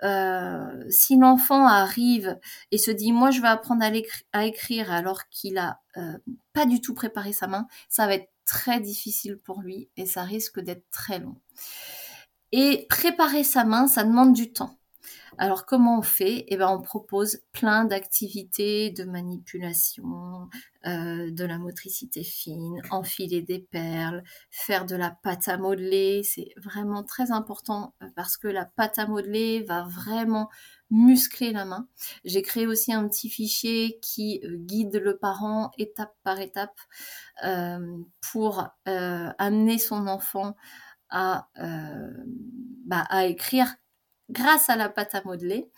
[0.91, 2.39] si l'enfant arrive
[2.71, 3.85] et se dit moi je vais apprendre
[4.33, 5.81] à, écrire alors qu'il a
[6.53, 10.23] pas du tout préparé sa main, ça va être très difficile pour lui et ça
[10.25, 11.37] risque d'être très long.
[12.53, 14.79] Et préparer sa main, ça demande du temps.
[15.39, 16.45] Alors comment on fait?
[16.49, 20.49] Eh ben on propose plein d'activités de manipulation,
[20.87, 26.23] euh, de la motricité fine, enfiler des perles, faire de la pâte à modeler.
[26.23, 30.49] C'est vraiment très important euh, parce que la pâte à modeler va vraiment
[30.91, 31.89] muscler la main.
[32.25, 36.79] J'ai créé aussi un petit fichier qui euh, guide le parent étape par étape
[38.33, 40.55] pour amener son enfant
[41.11, 41.49] à,
[42.87, 43.75] bah, à écrire
[44.31, 45.71] grâce à la pâte à modeler.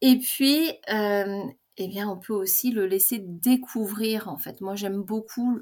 [0.00, 1.42] Et puis, euh,
[1.76, 4.60] eh on peut aussi le laisser découvrir, en fait.
[4.60, 5.60] Moi, j'aime beaucoup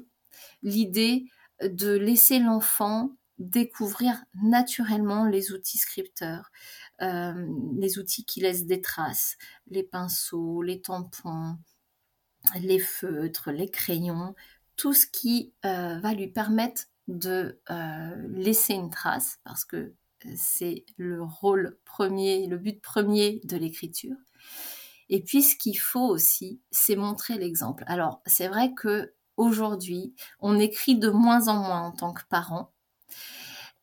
[0.61, 1.25] l'idée
[1.61, 6.49] de laisser l'enfant découvrir naturellement les outils scripteurs,
[7.01, 11.57] euh, les outils qui laissent des traces, les pinceaux, les tampons,
[12.55, 14.33] les feutres, les crayons,
[14.75, 17.61] tout ce qui euh, va lui permettre de
[18.33, 19.93] laisser une trace, parce que
[20.35, 24.15] c'est le rôle premier, le but premier de l'écriture.
[25.09, 27.83] Et puis ce qu'il faut aussi, c'est montrer l'exemple.
[27.87, 32.71] Alors c'est vrai que aujourd'hui, on écrit de moins en moins en tant que parent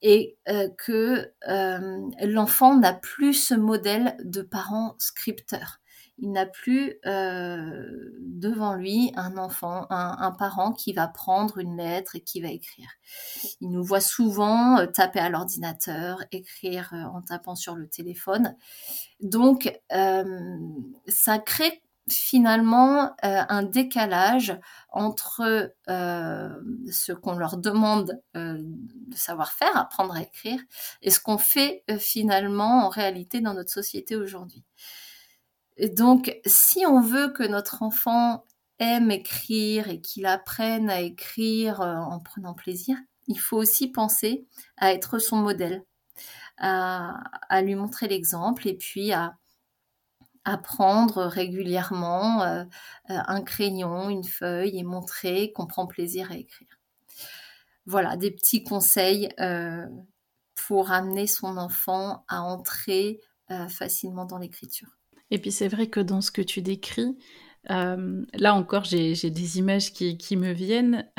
[0.03, 5.81] et euh, que euh, l'enfant n'a plus ce modèle de parent scripteur
[6.18, 12.14] il n'a plus euh, devant lui un enfant, un, parent qui va prendre une lettre
[12.14, 12.88] et qui va écrire.
[13.61, 18.57] Il nous voit souvent euh, taper à l'ordinateur, écrire euh, en tapant sur le téléphone.
[19.20, 19.81] Donc,
[21.09, 24.59] ça crée finalement un décalage
[24.90, 30.61] entre ce qu'on leur demande de savoir faire, apprendre à écrire,
[31.00, 34.64] et ce qu'on fait finalement en réalité dans notre société aujourd'hui.
[35.78, 38.44] Donc, si on veut que notre enfant
[38.78, 44.92] aime écrire et qu'il apprenne à écrire en prenant plaisir, il faut aussi penser à
[44.92, 45.84] être son modèle,
[46.58, 49.37] à, lui montrer l'exemple et puis à,
[50.46, 52.66] apprendre régulièrement
[53.08, 56.68] un crayon, une feuille et montrer qu'on prend plaisir à écrire.
[57.87, 59.30] Voilà, des petits conseils
[60.54, 63.20] pour amener son enfant à entrer
[63.68, 64.98] facilement dans l'écriture.
[65.35, 67.18] Et puis c'est vrai que dans ce que tu décris,
[67.68, 71.11] là encore j'ai des images qui, me viennent.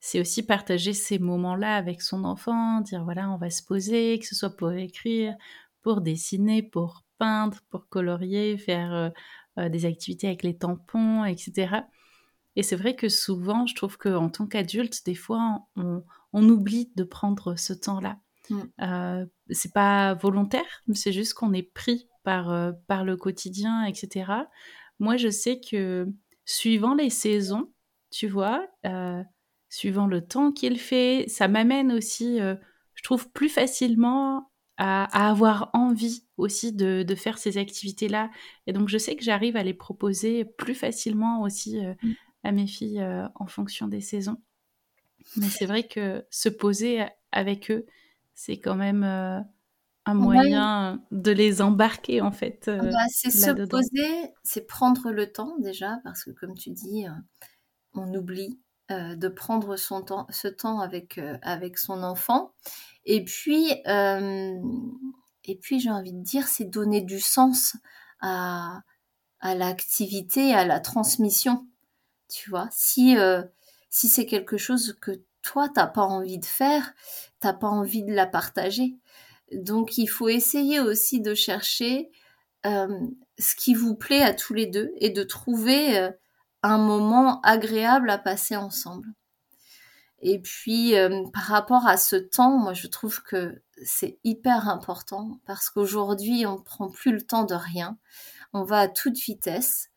[0.00, 4.26] c'est aussi partager ces moments-là avec son enfant, dire voilà on va se poser, que
[4.26, 5.34] ce soit pour écrire,
[5.80, 9.10] pour dessiner, pour peindre, pour colorier, faire
[9.56, 11.76] des activités avec les tampons, etc.
[12.54, 16.02] Et c'est vrai que souvent, je trouve qu'en tant qu'adulte, des fois, on,
[16.34, 18.18] oublie de prendre ce temps-là.
[18.50, 19.24] Mmh.
[19.48, 24.32] c'est pas volontaire, mais c'est juste qu'on est pris par, par le quotidien, etc.
[24.98, 26.06] Moi, je sais que
[26.44, 27.72] suivant les saisons,
[28.10, 28.66] tu vois,
[29.68, 36.26] suivant le temps qu'il fait, ça m'amène aussi, je trouve, plus facilement à, avoir envie
[36.36, 38.30] aussi de, de faire ces activités-là.
[38.66, 42.14] Et donc, je sais que j'arrive à les proposer plus facilement aussi mmh.
[42.44, 43.04] à mes filles
[43.34, 44.38] en fonction des saisons.
[45.36, 47.86] Mais c'est vrai que se poser avec eux,
[48.34, 49.04] c'est quand même
[50.04, 52.68] un moyen de les embarquer en fait.
[52.68, 57.06] Ah bah, c'est se poser, c'est prendre le temps déjà, parce que comme tu dis,
[57.94, 58.58] on oublie
[58.90, 62.52] de prendre son temps, ce temps avec, avec son enfant.
[63.04, 63.70] Et puis,
[65.44, 67.76] et puis j'ai envie de dire, c'est donner du sens
[68.20, 68.82] à,
[69.40, 71.66] à l'activité, à la transmission.
[72.28, 73.16] Tu vois, si,
[73.88, 75.12] si c'est quelque chose que
[75.42, 76.92] toi, t'as pas envie de faire,
[77.40, 78.96] t'as pas envie de la partager.
[79.54, 82.10] Donc, il faut essayer aussi de chercher
[82.64, 86.10] ce qui vous plaît à tous les deux et de trouver
[86.62, 89.08] un moment agréable à passer ensemble.
[90.20, 90.94] Et puis,
[91.32, 96.58] par rapport à ce temps, moi, je trouve que c'est hyper important parce qu'aujourd'hui, on
[96.58, 97.98] ne prend plus le temps de rien.
[98.52, 99.88] On va à toute vitesse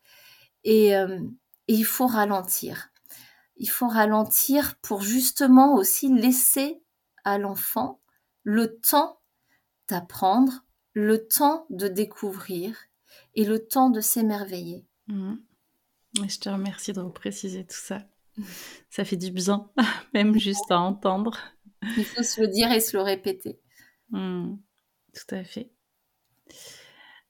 [0.64, 0.94] et
[1.68, 2.90] il faut ralentir
[3.58, 6.82] il faut ralentir pour justement aussi laisser
[7.24, 8.00] à l'enfant
[8.44, 9.20] le temps
[9.88, 12.78] d'apprendre, le temps de découvrir
[13.36, 14.86] et le temps de s'émerveiller.
[15.08, 15.36] Mmh.
[16.28, 18.08] Je te remercie de préciser tout ça.
[18.90, 19.70] Ça fait du bien,
[20.14, 21.38] même juste à entendre.
[21.98, 23.60] Il faut se le dire et se le répéter.
[24.10, 24.56] Mmh.
[25.14, 25.72] Tout à fait.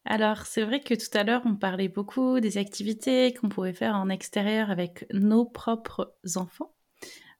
[0.05, 3.95] Alors, c'est vrai que tout à l'heure, on parlait beaucoup des activités qu'on pouvait faire
[3.95, 6.74] en extérieur avec nos propres enfants.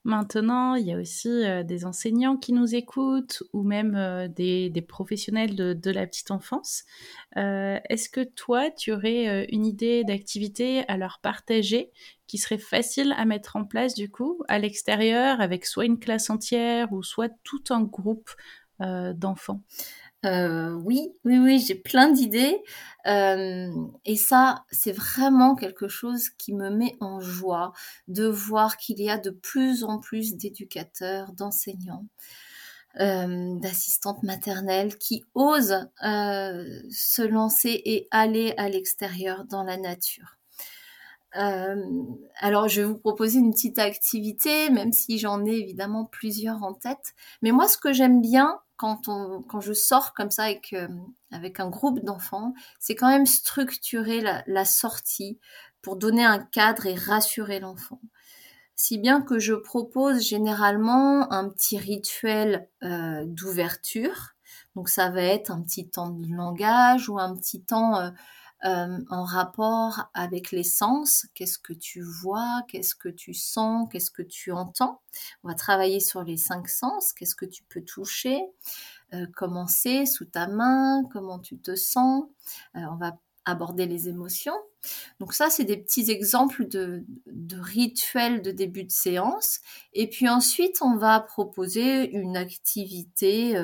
[0.06, 4.86] Maintenant, il y a aussi euh, des enseignants qui nous écoutent ou même euh, des,
[4.88, 6.84] professionnels de, la petite enfance.
[7.38, 11.92] Euh, est-ce que toi, tu aurais une idée d'activité à leur partager
[12.28, 16.30] qui serait facile à mettre en place du coup à l'extérieur avec soit une classe
[16.30, 18.30] entière ou soit tout un groupe
[18.80, 19.62] d'enfants?
[20.26, 22.64] Euh, oui, oui, oui, j'ai plein d'idées.
[23.06, 23.70] Euh,
[24.06, 27.74] et ça, c'est vraiment quelque chose qui me met en joie
[28.08, 32.08] de voir qu'il y a de plus en plus d'éducateurs, d'enseignants,
[33.00, 40.35] euh, d'assistantes maternelles qui osent se lancer et aller à l'extérieur dans la nature.
[41.36, 46.74] Alors, je vais vous proposer une petite activité, même si j'en ai évidemment plusieurs en
[46.74, 47.14] tête.
[47.42, 50.88] Mais moi, ce que j'aime bien, quand, on, quand je sors comme ça avec, euh,
[51.32, 55.40] avec un groupe d'enfants, c'est quand même structurer la, sortie
[55.82, 58.00] pour donner un cadre et rassurer l'enfant.
[58.76, 64.32] Si bien que je propose généralement un petit rituel euh, d'ouverture.
[64.76, 68.12] Donc ça va être un petit temps de langage ou un petit temps
[68.64, 71.28] euh, euh, en rapport avec les sens.
[71.36, 75.02] Qu'est-ce que tu vois Qu'est-ce que tu sens Qu'est-ce que tu entends?
[75.44, 77.14] On va travailler sur les cinq sens.
[77.14, 78.42] Qu'est-ce que tu peux toucher?
[79.14, 81.04] Euh, Comment c'est sous ta main?
[81.12, 82.24] Comment tu te sens?
[82.76, 84.56] Euh, On va aborder les émotions.
[85.20, 89.60] Donc ça, c'est des petits exemples de, de, rituels de début de séance.
[89.94, 93.64] Et puis ensuite, on va proposer une activité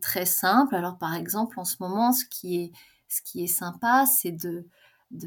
[0.00, 0.74] très simple.
[0.74, 2.72] Alors par exemple, en ce moment, ce qui est
[3.14, 4.66] ce qui est sympa, c'est de,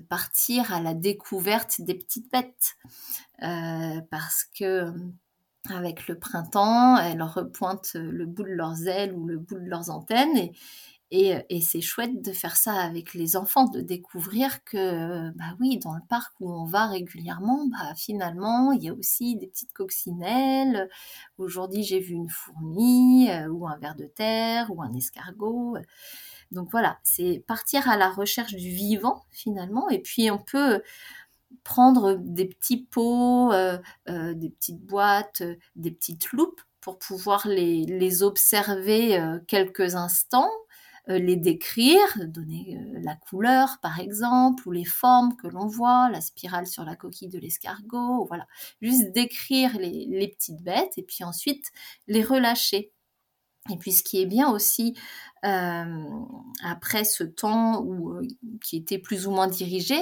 [0.09, 2.75] partir à la découverte des petites bêtes.
[3.43, 4.91] Euh, parce que euh,
[5.69, 9.89] avec le printemps, elles repointent le bout de leurs ailes ou le bout de leurs
[9.89, 10.51] antennes.
[11.09, 15.77] Et, et, c'est chouette de faire ça avec les enfants, de découvrir que, bah oui,
[15.77, 19.71] dans le parc où on va régulièrement, bah finalement, il y a aussi des petites
[19.71, 20.89] coccinelles.
[21.37, 25.77] Aujourd'hui, j'ai vu une fourmi, euh, ou un ver de terre, ou un escargot.
[26.51, 29.89] Donc voilà, c'est partir à la recherche du vivant finalement.
[29.89, 30.81] Et puis on peut
[31.63, 33.77] prendre des petits pots, euh,
[34.09, 35.43] euh, des petites boîtes,
[35.75, 40.49] des petites loupes pour pouvoir les, observer quelques instants
[41.09, 46.09] euh, les décrire, donner euh, la couleur par exemple, ou les formes que l'on voit,
[46.09, 48.45] la spirale sur la coquille de l'escargot, voilà.
[48.81, 51.71] Juste décrire les, petites bêtes et puis ensuite
[52.07, 52.91] les relâcher.
[53.69, 54.95] Et puis ce qui est bien aussi,
[55.45, 56.03] euh,
[56.63, 58.19] après ce temps où,
[58.63, 59.97] qui était plus ou moins dirigé,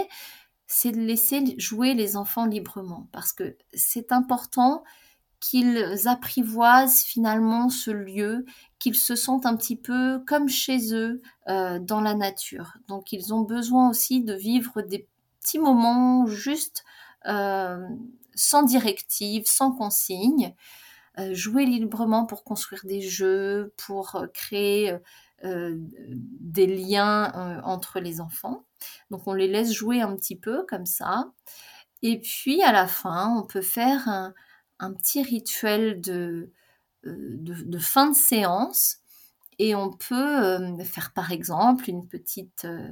[0.68, 3.08] c'est de laisser jouer les enfants librement.
[3.12, 4.84] Parce que c'est important
[5.40, 8.46] qu'ils apprivoisent finalement ce lieu,
[8.80, 12.78] qu'ils se sentent un petit peu comme chez eux euh, dans la nature.
[12.88, 15.08] Donc ils ont besoin aussi de vivre des
[15.40, 16.84] petits moments juste
[17.28, 17.88] euh,
[18.34, 20.85] sans directive, sans consigne, euh,
[21.32, 24.98] jouer librement pour construire des jeux, pour créer
[25.44, 28.66] des liens entre les enfants.
[29.12, 31.32] Donc on les laisse jouer un petit peu comme ça.
[32.02, 34.08] Et puis à la fin, on peut faire
[34.80, 36.52] un, petit rituel de,
[37.06, 38.98] euh, fin de séance
[39.58, 42.92] et on peut euh, faire par exemple une petite, euh,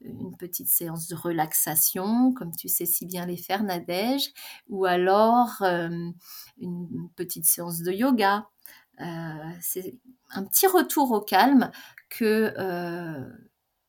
[0.00, 4.32] une petite séance de relaxation, comme tu sais si bien les faire, Nadège,
[4.68, 5.62] ou alors
[6.58, 8.46] une petite séance de yoga.
[9.60, 9.96] c'est
[10.30, 11.70] un petit retour au calme
[12.10, 12.54] que,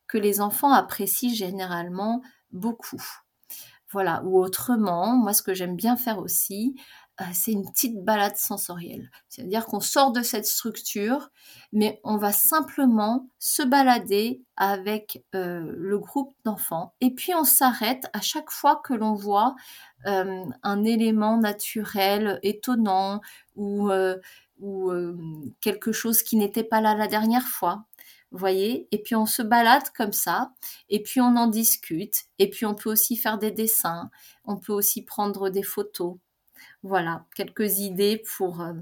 [0.06, 3.02] que les enfants apprécient généralement beaucoup.
[3.92, 6.80] Voilà, ou autrement, moi ce que j'aime bien faire aussi, euh,
[7.32, 9.10] c'est une petite balade sensorielle.
[9.28, 11.30] C'est-à-dire qu'on sort de cette structure,
[11.72, 16.94] mais on va simplement se balader avec euh, le groupe d'enfants.
[17.00, 19.54] Et puis on s'arrête à chaque fois que l'on voit
[20.06, 23.20] euh, un élément naturel étonnant
[23.56, 23.90] ou,
[25.60, 27.84] quelque chose qui n'était pas là la dernière fois.
[28.32, 28.86] Voyez?
[28.92, 30.52] Et puis on se balade comme ça,
[30.88, 34.10] et puis on en discute, et puis on peut aussi faire des dessins,
[34.44, 36.16] on peut aussi prendre des photos.
[36.82, 38.72] Voilà, quelques idées pour, euh,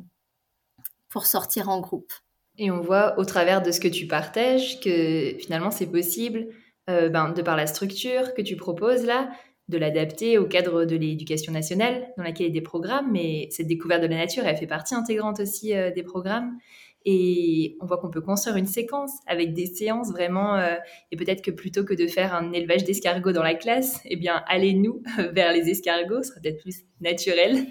[1.09, 2.13] pour sortir en groupe.
[2.59, 6.49] Et on voit au travers de ce que tu partages que finalement c'est possible,
[6.91, 9.31] euh, ben, de par la structure que tu proposes là,
[9.69, 13.49] de l'adapter au cadre de l'éducation nationale dans laquelle il y a des programmes, mais
[13.51, 16.59] cette découverte de la nature, elle fait partie intégrante aussi euh, des programmes.
[17.11, 20.59] Et on voit qu'on peut construire une séquence avec des séances vraiment.
[21.11, 24.43] et peut-être que plutôt que de faire un élevage d'escargots dans la classe, eh bien,
[24.47, 25.03] allez-nous
[25.33, 27.69] vers les escargots, ce sera peut-être plus naturel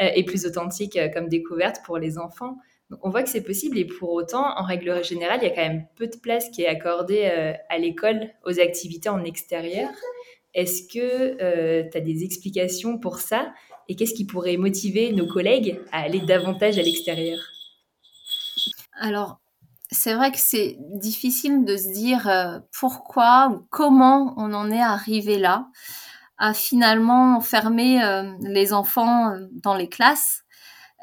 [0.00, 2.56] euh, et plus authentique euh, comme découverte pour les enfants.
[2.88, 5.54] Donc on voit que c'est possible et pour autant, en règle générale, il y a
[5.54, 9.90] quand même peu de place qui est accordée euh, à l'école aux activités en extérieur.
[10.54, 13.54] Est-ce que tu as des explications pour ça?
[13.88, 17.38] Et qu'est-ce qui pourrait motiver nos collègues à aller davantage à l'extérieur?
[19.02, 19.40] Alors,
[19.90, 25.40] c'est vrai que c'est difficile de se dire pourquoi ou comment on en est arrivé
[25.40, 25.66] là
[26.38, 30.44] à finalement enfermer euh, les enfants euh, dans les classes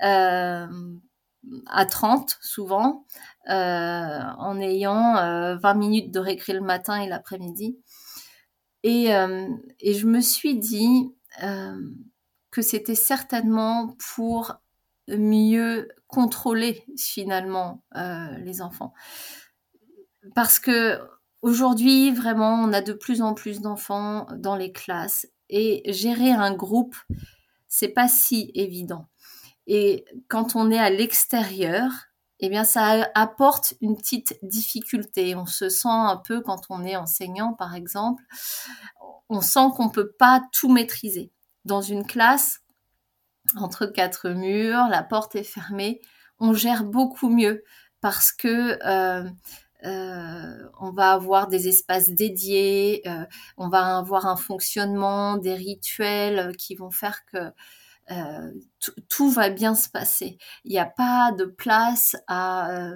[0.02, 0.66] euh,
[1.68, 3.06] à 30 souvent,
[3.48, 7.78] en ayant 20 minutes de récré le matin et l'après-midi.
[8.84, 14.56] Et, je me suis dit que c'était certainement pour
[15.08, 18.94] mieux contrôler finalement les enfants.
[20.36, 21.00] Parce que
[21.42, 26.54] Aujourd'hui, vraiment, on a de plus en plus d'enfants dans les classes et gérer un
[26.54, 26.98] groupe,
[27.70, 29.08] c'est pas si évident.
[29.66, 31.92] Et quand on est à l'extérieur,
[32.42, 35.36] eh bien, ça apporte une petite difficulté.
[35.36, 38.24] On se sent un peu, quand on est enseignant, par exemple,
[39.30, 41.32] on sent qu'on peut pas tout maîtriser.
[41.64, 42.60] Dans une classe,
[43.58, 46.02] entre quatre murs, la porte est fermée,
[46.40, 47.64] on gère beaucoup mieux
[48.02, 49.30] parce que euh,
[49.86, 53.26] euh, on va avoir des espaces dédiés, euh,
[53.58, 57.52] on va avoir un fonctionnement, des rituels qui vont faire que
[59.08, 60.40] tout va bien se passer.
[60.64, 62.96] Il n'y a pas de place à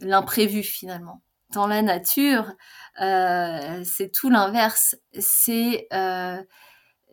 [0.00, 1.22] l'imprévu finalement.
[1.52, 2.52] Dans la nature,
[2.98, 4.96] c'est tout l'inverse.
[5.16, 5.86] C'est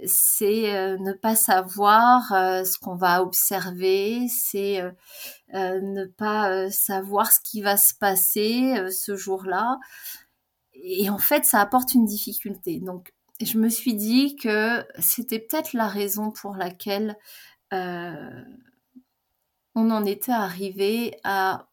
[0.06, 7.32] c'est euh, ne pas savoir euh, ce qu'on va observer, c'est euh, ne pas savoir
[7.32, 9.80] ce qui va se passer ce jour-là.
[10.74, 12.80] Et en fait, ça apporte une difficulté.
[12.80, 17.18] Donc, je me suis dit que c'était peut-être la raison pour laquelle
[17.72, 18.46] on
[19.76, 21.68] en était arrivé à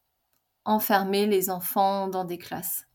[0.65, 2.87] enfermer les enfants dans des classes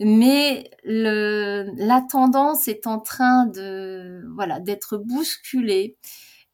[0.00, 5.96] mais la tendance est en train de voilà d'être bousculée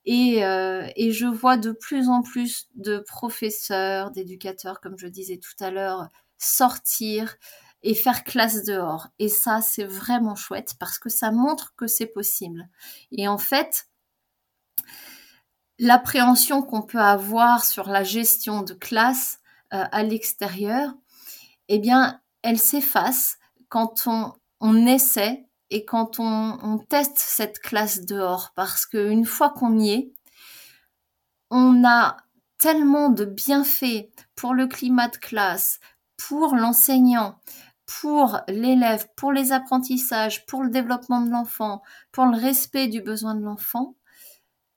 [0.05, 5.39] et, euh, et, je vois de plus en plus de professeurs, d'éducateurs, comme je disais
[5.39, 7.37] tout à l'heure, sortir
[7.83, 9.09] et faire classe dehors.
[9.19, 12.69] Et ça, c'est vraiment chouette parce que ça montre que c'est possible.
[13.11, 13.89] Et en fait,
[15.79, 19.41] l'appréhension qu'on peut avoir sur la gestion de classe
[19.75, 20.95] euh, à l'extérieur,
[21.69, 23.39] eh bien, elle s'efface
[23.69, 28.53] quand on, essaie et quand on, on, teste cette classe dehors.
[28.55, 30.13] Parce qu'une fois qu'on y est,
[31.51, 32.17] on a
[32.59, 35.81] tellement de bienfaits pour le climat de classe,
[36.17, 37.41] pour l'enseignant,
[37.85, 41.83] pour l'élève, pour les apprentissages, pour le développement de l'enfant,
[42.13, 43.97] pour le respect du besoin de l'enfant,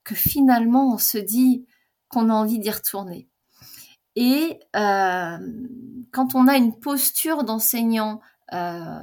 [0.02, 1.66] que finalement on se dit
[2.08, 3.29] qu'on a envie d'y retourner.
[4.16, 5.38] Et euh,
[6.12, 8.20] quand on a une posture d'enseignant
[8.52, 9.00] euh,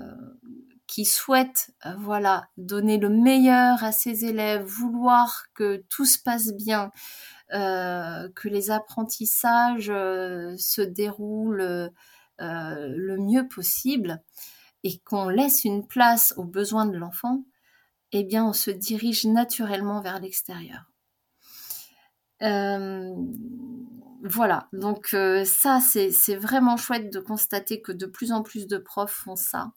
[0.86, 6.54] qui souhaite, euh, voilà, donner le meilleur à ses élèves, vouloir que tout se passe
[6.54, 6.92] bien,
[7.50, 11.92] que les apprentissages se déroulent
[12.40, 14.22] le mieux possible
[14.84, 17.46] et qu'on laisse une place aux besoins de l'enfant,
[18.12, 20.92] eh bien, on se dirige naturellement vers l'extérieur.
[24.30, 28.78] Voilà, donc euh, ça, c'est vraiment chouette de constater que de plus en plus de
[28.78, 29.72] profs font ça.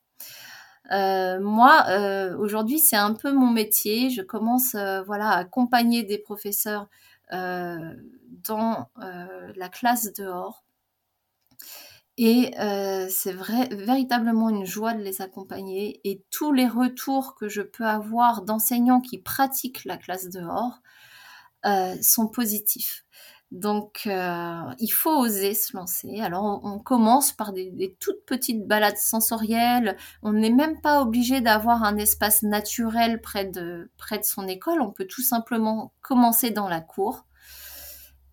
[0.93, 4.11] Euh, moi, euh, aujourd'hui, c'est un peu mon métier.
[4.11, 4.75] Je commence
[5.07, 6.89] voilà, à accompagner des professeurs
[7.31, 10.65] dans la classe dehors.
[12.19, 12.53] Et
[13.09, 16.01] c'est vrai, véritablement une joie de les accompagner.
[16.05, 20.81] Et tous les retours que je peux avoir d'enseignants qui pratiquent la classe dehors
[22.03, 23.05] sont positifs.
[23.51, 26.21] Donc, euh, il faut oser se lancer.
[26.21, 29.97] Alors, on, commence par des, toutes petites balades sensorielles.
[30.23, 34.81] On n'est même pas obligé d'avoir un espace naturel près de, près de son école.
[34.81, 37.25] On peut tout simplement commencer dans la cour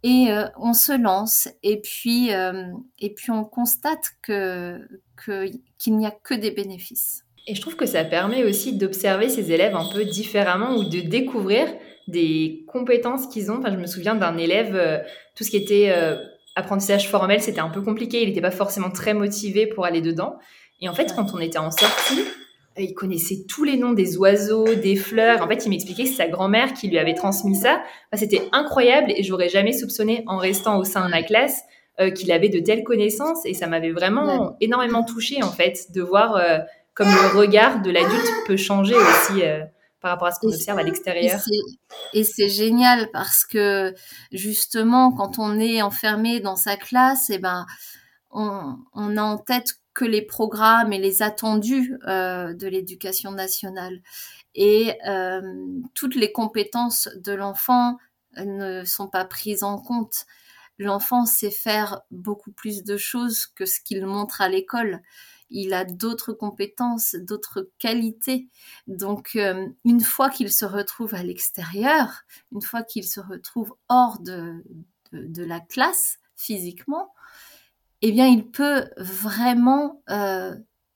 [0.03, 4.80] et euh, on se lance et puis euh, et puis on constate que
[5.26, 7.24] qu'il n'y a que des bénéfices.
[7.47, 10.99] Et je trouve que ça permet aussi d'observer ces élèves un peu différemment ou de
[10.99, 11.68] découvrir
[12.08, 13.58] des compétences qu'ils ont.
[13.60, 14.99] Enfin, je me souviens d'un élève, euh,
[15.36, 16.18] tout ce qui était euh,
[16.55, 18.22] apprentissage formel, c'était un peu compliqué.
[18.22, 20.38] Il n'était pas forcément très motivé pour aller dedans.
[20.82, 22.24] Et en fait, quand on était en sortie,
[22.78, 25.41] il connaissait tous les noms des oiseaux, des fleurs.
[25.41, 27.82] En fait, il m'expliquait que c'est sa grand-mère qui lui avait transmis ça.
[28.12, 31.62] Enfin, c'était incroyable et j'aurais jamais soupçonné en restant au sein de la classe
[31.99, 36.03] euh, qu'il avait de telles connaissances et ça m'avait vraiment énormément touché en fait de
[36.03, 36.60] voir euh,
[36.93, 39.64] comme le regard de l'adulte peut changer aussi euh,
[40.08, 41.38] par rapport à ce qu'on observe à l'extérieur.
[42.14, 43.93] Et c'est génial parce que
[44.32, 47.66] justement quand on est enfermé dans sa classe, et eh ben
[48.32, 53.99] on, on a en tête que les programmes et les attendus euh, de l'éducation nationale.
[54.55, 55.41] Et euh,
[55.93, 57.97] toutes les compétences de l'enfant
[58.38, 60.26] ne sont pas prises en compte.
[60.80, 65.01] L'enfant sait faire beaucoup plus de choses que ce qu'il montre à l'école.
[65.50, 68.48] Il a d'autres compétences, d'autres qualités.
[68.88, 74.20] Donc, euh, une fois qu'il se retrouve à l'extérieur, une fois qu'il se retrouve hors
[74.20, 74.64] de,
[75.12, 77.14] la classe physiquement,
[78.02, 80.56] eh bien, il peut vraiment euh,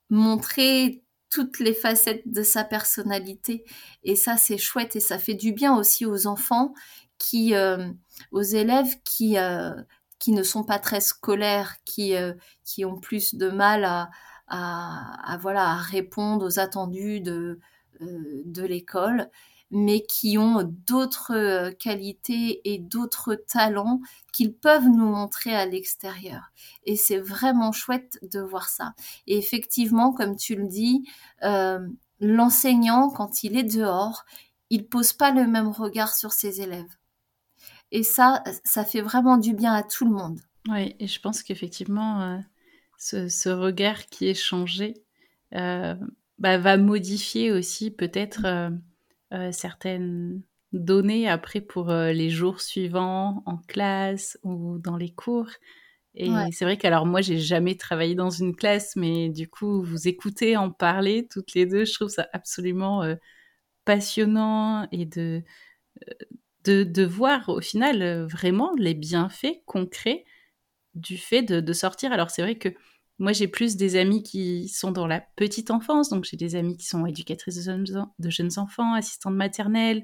[0.09, 3.63] montrer toutes les facettes de sa personnalité.
[4.03, 6.73] Et ça, c'est chouette et ça fait du bien aussi aux enfants
[7.17, 7.89] qui, euh,
[8.31, 9.37] aux élèves qui,
[10.21, 12.33] qui ne sont pas très scolaires, qui, euh,
[12.85, 17.59] ont plus de mal à, voilà, répondre aux attendus de,
[18.01, 19.29] euh, de l'école
[19.73, 24.01] mais qui ont d'autres euh, qualités et d'autres talents
[24.33, 26.51] qu'ils peuvent nous montrer à l'extérieur.
[26.83, 28.93] Et c'est vraiment chouette de voir ça.
[29.27, 31.07] Et effectivement, comme tu le dis,
[32.19, 34.25] l'enseignant, quand il est dehors,
[34.69, 36.97] il pose pas le même regard sur ses élèves.
[37.91, 40.39] Et ça, ça fait vraiment du bien à tout le monde.
[40.69, 42.37] Oui, et je pense qu'effectivement, euh,
[42.97, 44.93] ce, ce, regard qui est changé
[45.53, 45.95] euh,
[46.37, 48.45] bah, va modifier aussi peut-être
[49.33, 55.49] euh, certaines données après pour les jours suivants en classe ou dans les cours.
[56.13, 56.49] Et ouais.
[56.51, 60.55] c'est vrai qu'alors moi, j'ai jamais travaillé dans une classe, mais du coup, vous écoutez
[60.55, 63.03] en parler toutes les deux, je trouve ça absolument
[63.83, 65.43] passionnant et de,
[66.63, 70.25] de, voir au final euh, vraiment les bienfaits concrets
[70.93, 72.11] du fait de, sortir.
[72.11, 72.69] Alors c'est vrai que
[73.19, 76.75] moi, j'ai plus des amis qui sont dans la petite enfance, donc j'ai des amis
[76.75, 80.03] qui sont éducatrices de jeunes, de jeunes enfants, assistantes maternelles,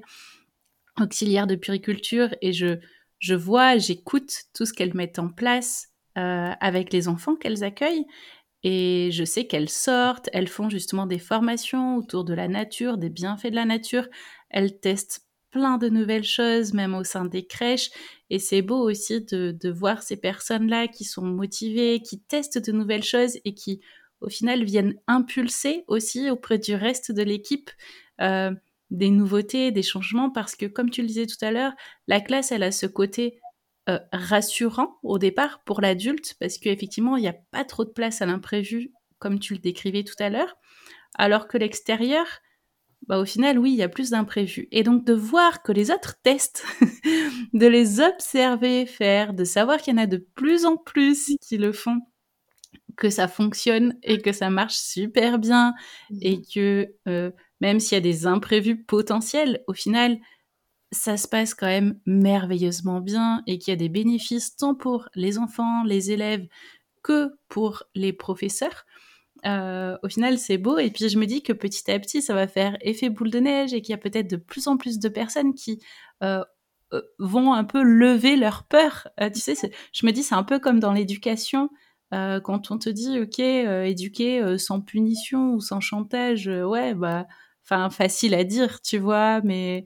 [1.00, 2.78] auxiliaires de puriculture, et je,
[3.18, 8.06] je vois, j'écoute tout ce qu'elles mettent en place euh, avec les enfants qu'elles accueillent,
[8.62, 13.10] et je sais qu'elles sortent, elles font justement des formations autour de la nature, des
[13.10, 14.06] bienfaits de la nature,
[14.48, 17.90] elles testent plein de nouvelles choses, même au sein des crèches.
[18.30, 23.04] Et c'est beau aussi de, voir ces personnes-là qui sont motivées, qui testent de nouvelles
[23.04, 23.80] choses et qui,
[24.20, 27.70] au final, viennent impulser aussi auprès du reste de l'équipe
[28.20, 28.52] euh,
[28.90, 31.72] des nouveautés, des changements, parce que, comme tu le disais tout à l'heure,
[32.06, 33.40] la classe, elle a ce côté
[33.88, 38.22] euh, rassurant au départ pour l'adulte, parce qu'effectivement, il n'y a pas trop de place
[38.22, 40.56] à l'imprévu, comme tu le décrivais tout à l'heure,
[41.14, 42.26] alors que l'extérieur,
[43.08, 44.68] bah, au final, oui, il y a plus d'imprévus.
[44.70, 46.64] Et donc de voir que les autres testent,
[47.54, 51.56] de les observer faire, de savoir qu'il y en a de plus en plus qui
[51.56, 52.00] le font,
[52.96, 55.74] que ça fonctionne et que ça marche super bien,
[56.20, 56.42] et mmh.
[56.54, 57.30] que euh,
[57.62, 60.18] même s'il y a des imprévus potentiels, au final,
[60.92, 65.08] ça se passe quand même merveilleusement bien et qu'il y a des bénéfices tant pour
[65.14, 66.46] les enfants, les élèves
[67.02, 68.84] que pour les professeurs.
[69.46, 70.78] Euh, au final, c'est beau.
[70.78, 73.38] Et puis, je me dis que petit à petit, ça va faire effet boule de
[73.40, 75.80] neige et qu'il y a peut-être de plus en plus de personnes qui
[76.22, 76.44] euh,
[76.92, 79.08] euh, vont un peu lever leur peur.
[79.34, 79.54] tu sais,
[79.92, 81.70] je me dis, c'est un peu comme dans l'éducation.
[82.10, 87.26] quand on te dit, OK, éduquer sans punition ou sans chantage, ouais, bah,
[87.64, 89.84] enfin, facile à dire, tu vois, mais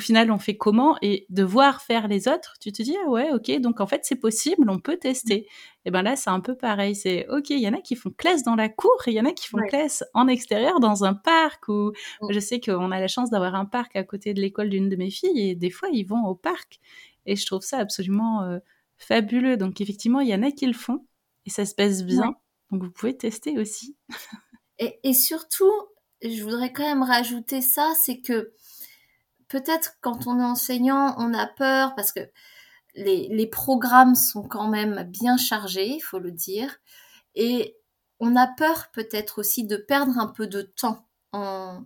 [0.00, 3.10] au final, on fait comment Et de voir faire les autres, tu te dis, ah
[3.10, 5.46] ouais, ok, donc en fait, c'est possible, on peut tester.
[5.84, 6.96] Et ben là, c'est un peu pareil.
[6.96, 9.20] C'est, ok, il y en a qui font classe dans la cour et il y
[9.20, 11.68] en a qui font classe en extérieur, dans un parc.
[11.68, 11.92] Ou
[12.22, 12.32] mmh.
[12.32, 14.96] je sais qu'on a la chance d'avoir un parc à côté de l'école d'une de
[14.96, 16.80] mes filles et des fois, ils vont au parc.
[17.26, 18.58] Et je trouve ça absolument euh,
[18.96, 19.58] fabuleux.
[19.58, 21.04] Donc, effectivement, il y en a qui le font
[21.44, 22.34] et ça se passe bien.
[22.70, 23.98] Donc, vous pouvez tester aussi.
[24.78, 25.72] et, et surtout,
[26.22, 28.54] je voudrais quand même rajouter ça, c'est que
[29.50, 32.20] peut-être quand on est enseignant, on a peur parce que
[32.94, 36.78] les, programmes sont quand même bien chargés, il faut le dire.
[37.34, 37.76] Et
[38.20, 41.84] on a peur peut-être aussi de perdre un peu de temps en,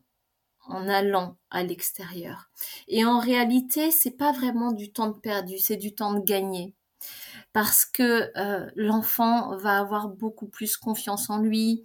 [0.69, 2.51] allant à l'extérieur.
[2.89, 6.75] Et en réalité, c'est pas vraiment du temps de perdu, c'est du temps de gagner.
[7.53, 11.83] Parce que euh, l'enfant va avoir beaucoup plus confiance en lui,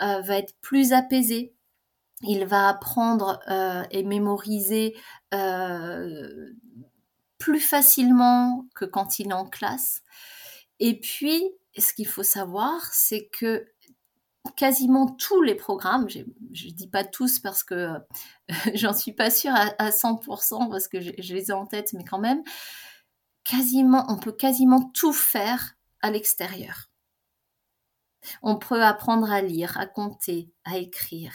[0.00, 1.54] euh, va être plus apaisé,
[2.22, 4.96] il va apprendre euh, et mémoriser
[5.34, 6.52] euh,
[7.38, 10.02] plus facilement que quand il est en classe.
[10.78, 11.42] Et puis,
[11.78, 13.66] ce qu'il faut savoir, c'est que
[14.56, 17.90] quasiment tous les programmes, je ne dis pas tous parce que
[18.74, 22.04] j'en suis pas sûre à, 100% parce que je, je, les ai en tête, mais
[22.04, 22.42] quand même,
[23.44, 26.89] quasiment, on peut quasiment tout faire à l'extérieur.
[28.42, 31.32] On peut apprendre à lire, à compter, à écrire.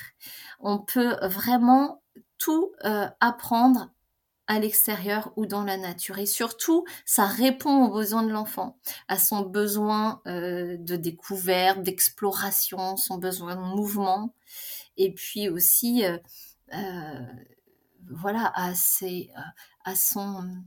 [0.59, 2.01] On peut vraiment
[2.37, 3.89] tout euh, apprendre
[4.47, 6.19] à l'extérieur ou dans la nature.
[6.19, 8.77] Et surtout, ça répond aux besoins de l'enfant,
[9.07, 14.35] à son besoin euh, de découverte, d'exploration, son besoin de mouvement,
[14.97, 16.17] et puis aussi, euh,
[18.09, 19.31] voilà, à, ses,
[19.83, 20.63] à son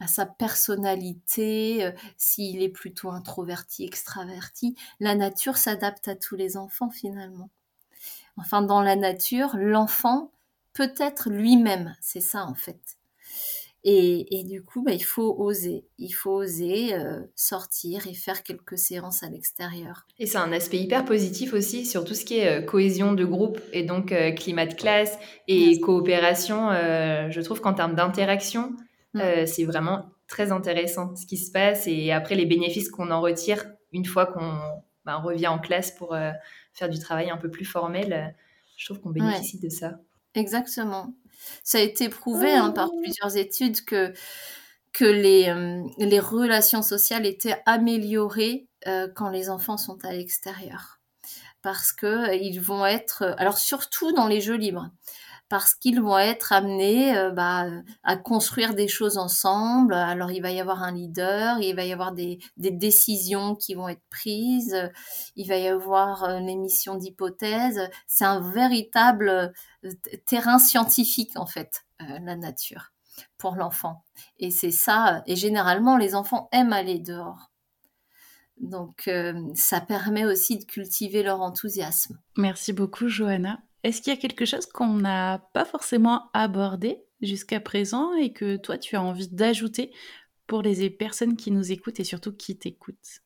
[0.00, 4.74] à sa personnalité, s'il est plutôt introverti, extraverti.
[5.00, 7.50] La nature s'adapte à tous les enfants finalement.
[8.36, 10.32] Enfin, dans la nature, l'enfant
[10.72, 12.80] peut être lui-même, c'est ça en fait.
[13.86, 16.94] Et, du coup, bah, il faut oser, il faut oser
[17.34, 20.06] sortir et faire quelques séances à l'extérieur.
[20.18, 23.60] Et c'est un aspect hyper positif aussi sur tout ce qui est cohésion de groupe
[23.74, 25.18] et donc climat de classe
[25.48, 26.70] et coopération.
[26.70, 28.74] je trouve qu'en termes d'interaction,
[29.14, 29.20] Mmh.
[29.20, 33.20] Euh, c'est vraiment très intéressant ce qui se passe et après les bénéfices qu'on en
[33.20, 34.58] retire une fois qu'on
[35.04, 36.32] ben, revient en classe pour euh,
[36.72, 38.12] faire du travail un peu plus formel.
[38.12, 38.26] Euh,
[38.76, 39.92] je trouve qu'on bénéficie de ça.
[40.34, 41.14] Exactement.
[41.62, 43.00] Ça a été prouvé hein, par oh.
[43.00, 44.12] plusieurs études que,
[44.92, 45.54] que les,
[45.98, 48.66] les relations sociales étaient améliorées
[49.14, 50.98] quand les enfants sont à l'extérieur.
[51.62, 54.90] Parce qu'ils vont être, alors surtout dans les jeux libres,
[55.54, 57.68] parce qu'ils vont être amenés euh, bah,
[58.02, 59.94] à construire des choses ensemble.
[59.94, 63.86] Alors il va y avoir un leader, il va y avoir des, décisions qui vont
[63.88, 64.76] être prises,
[65.36, 67.88] il va y avoir une émission d'hypothèses.
[68.08, 69.92] C'est un véritable euh,
[70.26, 72.90] terrain scientifique en fait, euh, la nature,
[73.38, 74.02] pour l'enfant.
[74.40, 77.52] Et c'est ça, et généralement les enfants aiment aller dehors.
[78.60, 79.08] Donc
[79.54, 82.18] ça permet aussi de cultiver leur enthousiasme.
[82.36, 83.60] Merci beaucoup Johanna.
[83.84, 88.56] Est-ce qu'il y a quelque chose qu'on n'a pas forcément abordé jusqu'à présent et que
[88.56, 89.92] toi, tu as envie d'ajouter
[90.46, 93.20] pour les personnes qui nous écoutent et surtout qui t'écoutent?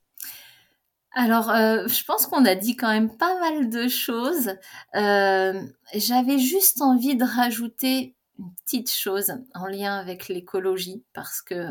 [1.12, 4.50] Alors, euh, je pense qu'on a dit quand même pas mal de choses.
[4.96, 5.62] Euh,
[5.94, 11.70] j'avais juste envie de rajouter une petite chose en lien avec l'écologie, parce que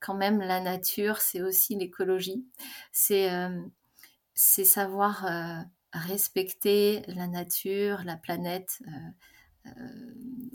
[0.00, 2.44] quand même, la nature, c'est aussi l'écologie.
[2.92, 3.60] C'est euh,
[4.34, 5.26] savoir
[5.92, 8.82] respecter la nature, la planète,
[9.66, 9.70] euh,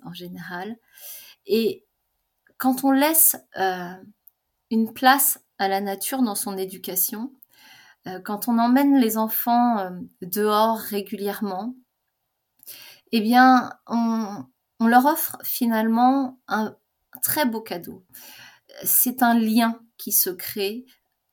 [0.03, 0.77] en général.
[1.45, 1.85] Et
[2.57, 3.35] quand on laisse
[4.71, 7.33] une place à la nature dans son éducation,
[8.23, 11.75] quand on emmène les enfants dehors régulièrement,
[13.11, 14.45] eh bien, on,
[14.81, 16.75] leur offre finalement un
[17.21, 18.05] très beau cadeau.
[18.83, 20.85] C'est un lien qui se crée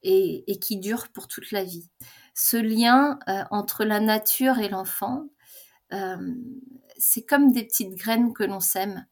[0.03, 1.91] et, qui dure pour toute la vie.
[2.35, 5.29] Ce lien euh, entre la nature et l'enfant,
[5.93, 6.35] euh,
[6.97, 9.07] c'est comme des petites graines que l'on sème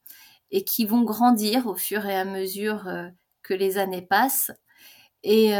[0.51, 3.09] et qui vont grandir au fur et à mesure euh,
[3.43, 4.51] que les années passent.
[5.23, 5.53] Et,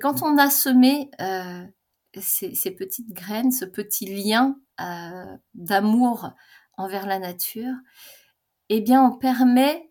[0.00, 1.10] quand on a semé
[2.18, 4.58] ces, petites graines, ce petit lien
[5.54, 6.30] d'amour
[6.78, 7.74] envers la nature,
[8.70, 9.90] eh bien, on permet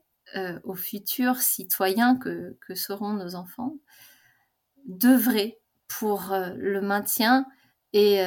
[0.63, 3.75] aux futurs citoyens que, seront nos enfants
[4.85, 5.59] d'œuvrer
[5.99, 7.45] pour euh, le maintien
[7.93, 8.19] et,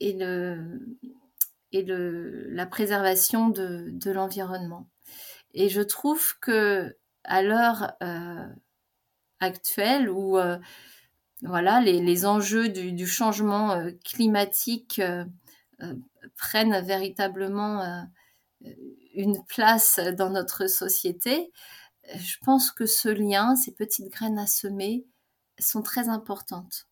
[0.00, 0.80] et, le,
[1.72, 4.86] et le, la préservation de, de l'environnement.
[5.54, 7.92] Et je trouve que à l'heure
[9.40, 10.38] actuelle où
[11.42, 15.24] voilà, les, enjeux du, changement euh, climatique euh,
[15.82, 15.94] euh,
[16.36, 18.06] prennent véritablement
[19.14, 21.52] une place dans notre société.
[22.14, 25.04] Je pense que ce lien, ces petites graines à semer,
[25.58, 26.88] sont très importantes.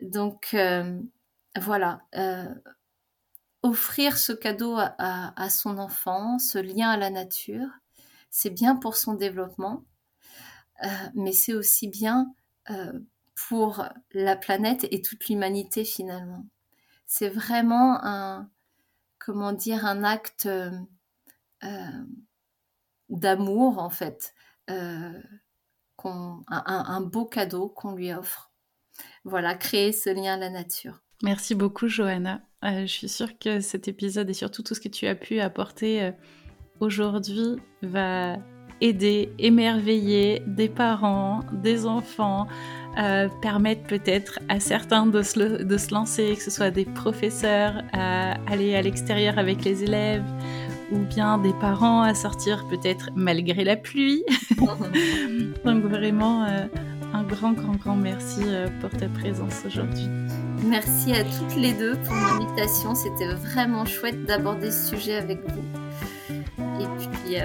[0.00, 0.56] Donc
[1.58, 2.02] voilà,
[3.62, 7.68] offrir ce cadeau à, son enfant, ce lien à la nature,
[8.30, 9.84] c'est bien pour son développement,
[11.14, 12.34] mais c'est aussi bien
[13.48, 16.46] pour la planète et toute l'humanité finalement.
[17.06, 18.50] C'est vraiment un,
[19.18, 20.70] comment dire, un acte euh,
[21.64, 22.04] euh,
[23.08, 24.34] d'amour en fait,
[26.04, 26.10] euh,
[26.48, 28.52] un, beau cadeau qu'on lui offre.
[29.24, 31.00] Voilà, créer ce lien à la nature.
[31.22, 32.42] Merci beaucoup Johanna.
[32.62, 36.12] je suis sûre que cet épisode et surtout tout ce que tu as pu apporter
[36.80, 38.36] aujourd'hui va
[38.80, 42.46] aider, émerveiller des parents, des enfants,
[42.98, 47.82] euh, permettre peut-être à certains de se, de se, lancer, que ce soit des professeurs
[47.92, 50.24] à aller à l'extérieur avec les élèves
[50.92, 54.24] ou bien des parents à sortir peut-être malgré la pluie.
[55.64, 56.66] Donc vraiment euh,
[57.12, 60.08] un grand, grand, grand merci euh, pour ta présence aujourd'hui.
[60.64, 62.94] Merci à toutes les deux pour l'invitation.
[62.94, 65.64] C'était vraiment chouette d'aborder ce sujet avec vous.
[66.80, 67.36] Et puis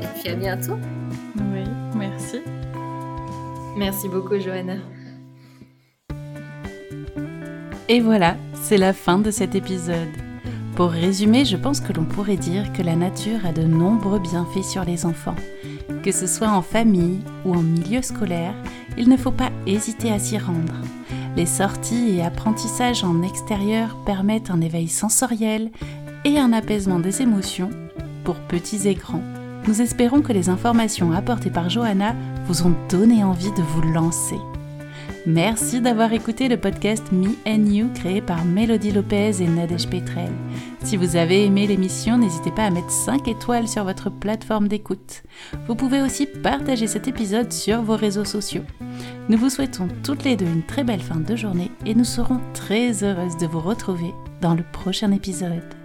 [0.00, 0.76] et puis à bientôt.
[1.36, 1.64] Oui,
[1.94, 2.40] merci.
[3.76, 4.76] Merci beaucoup, Johanna.
[7.88, 10.25] Et voilà, c'est la fin de cet épisode.
[10.76, 14.62] Pour résumer, je pense que l'on pourrait dire que la nature a de nombreux bienfaits
[14.62, 15.34] sur les enfants.
[16.02, 18.52] Que ce soit en famille ou en milieu scolaire,
[18.98, 20.74] il ne faut pas hésiter à s'y rendre.
[21.34, 25.70] Les sorties et apprentissages en extérieur permettent un éveil sensoriel
[26.26, 27.70] et un apaisement des émotions
[28.24, 29.24] pour petits et grands.
[29.66, 32.14] Nous espérons que les informations apportées par Johanna
[32.46, 34.36] vous ont donné envie de vous lancer.
[35.26, 40.30] Merci d'avoir écouté le podcast Me and You créé par Mélodie Lopez et Nadège Petrel.
[40.84, 45.24] Si vous avez aimé l'émission, n'hésitez pas à mettre 5 étoiles sur votre plateforme d'écoute.
[45.66, 48.62] Vous pouvez aussi partager cet épisode sur vos réseaux sociaux.
[49.28, 52.40] Nous vous souhaitons toutes les deux une très belle fin de journée et nous serons
[52.54, 55.75] très heureuses de vous retrouver dans le prochain épisode.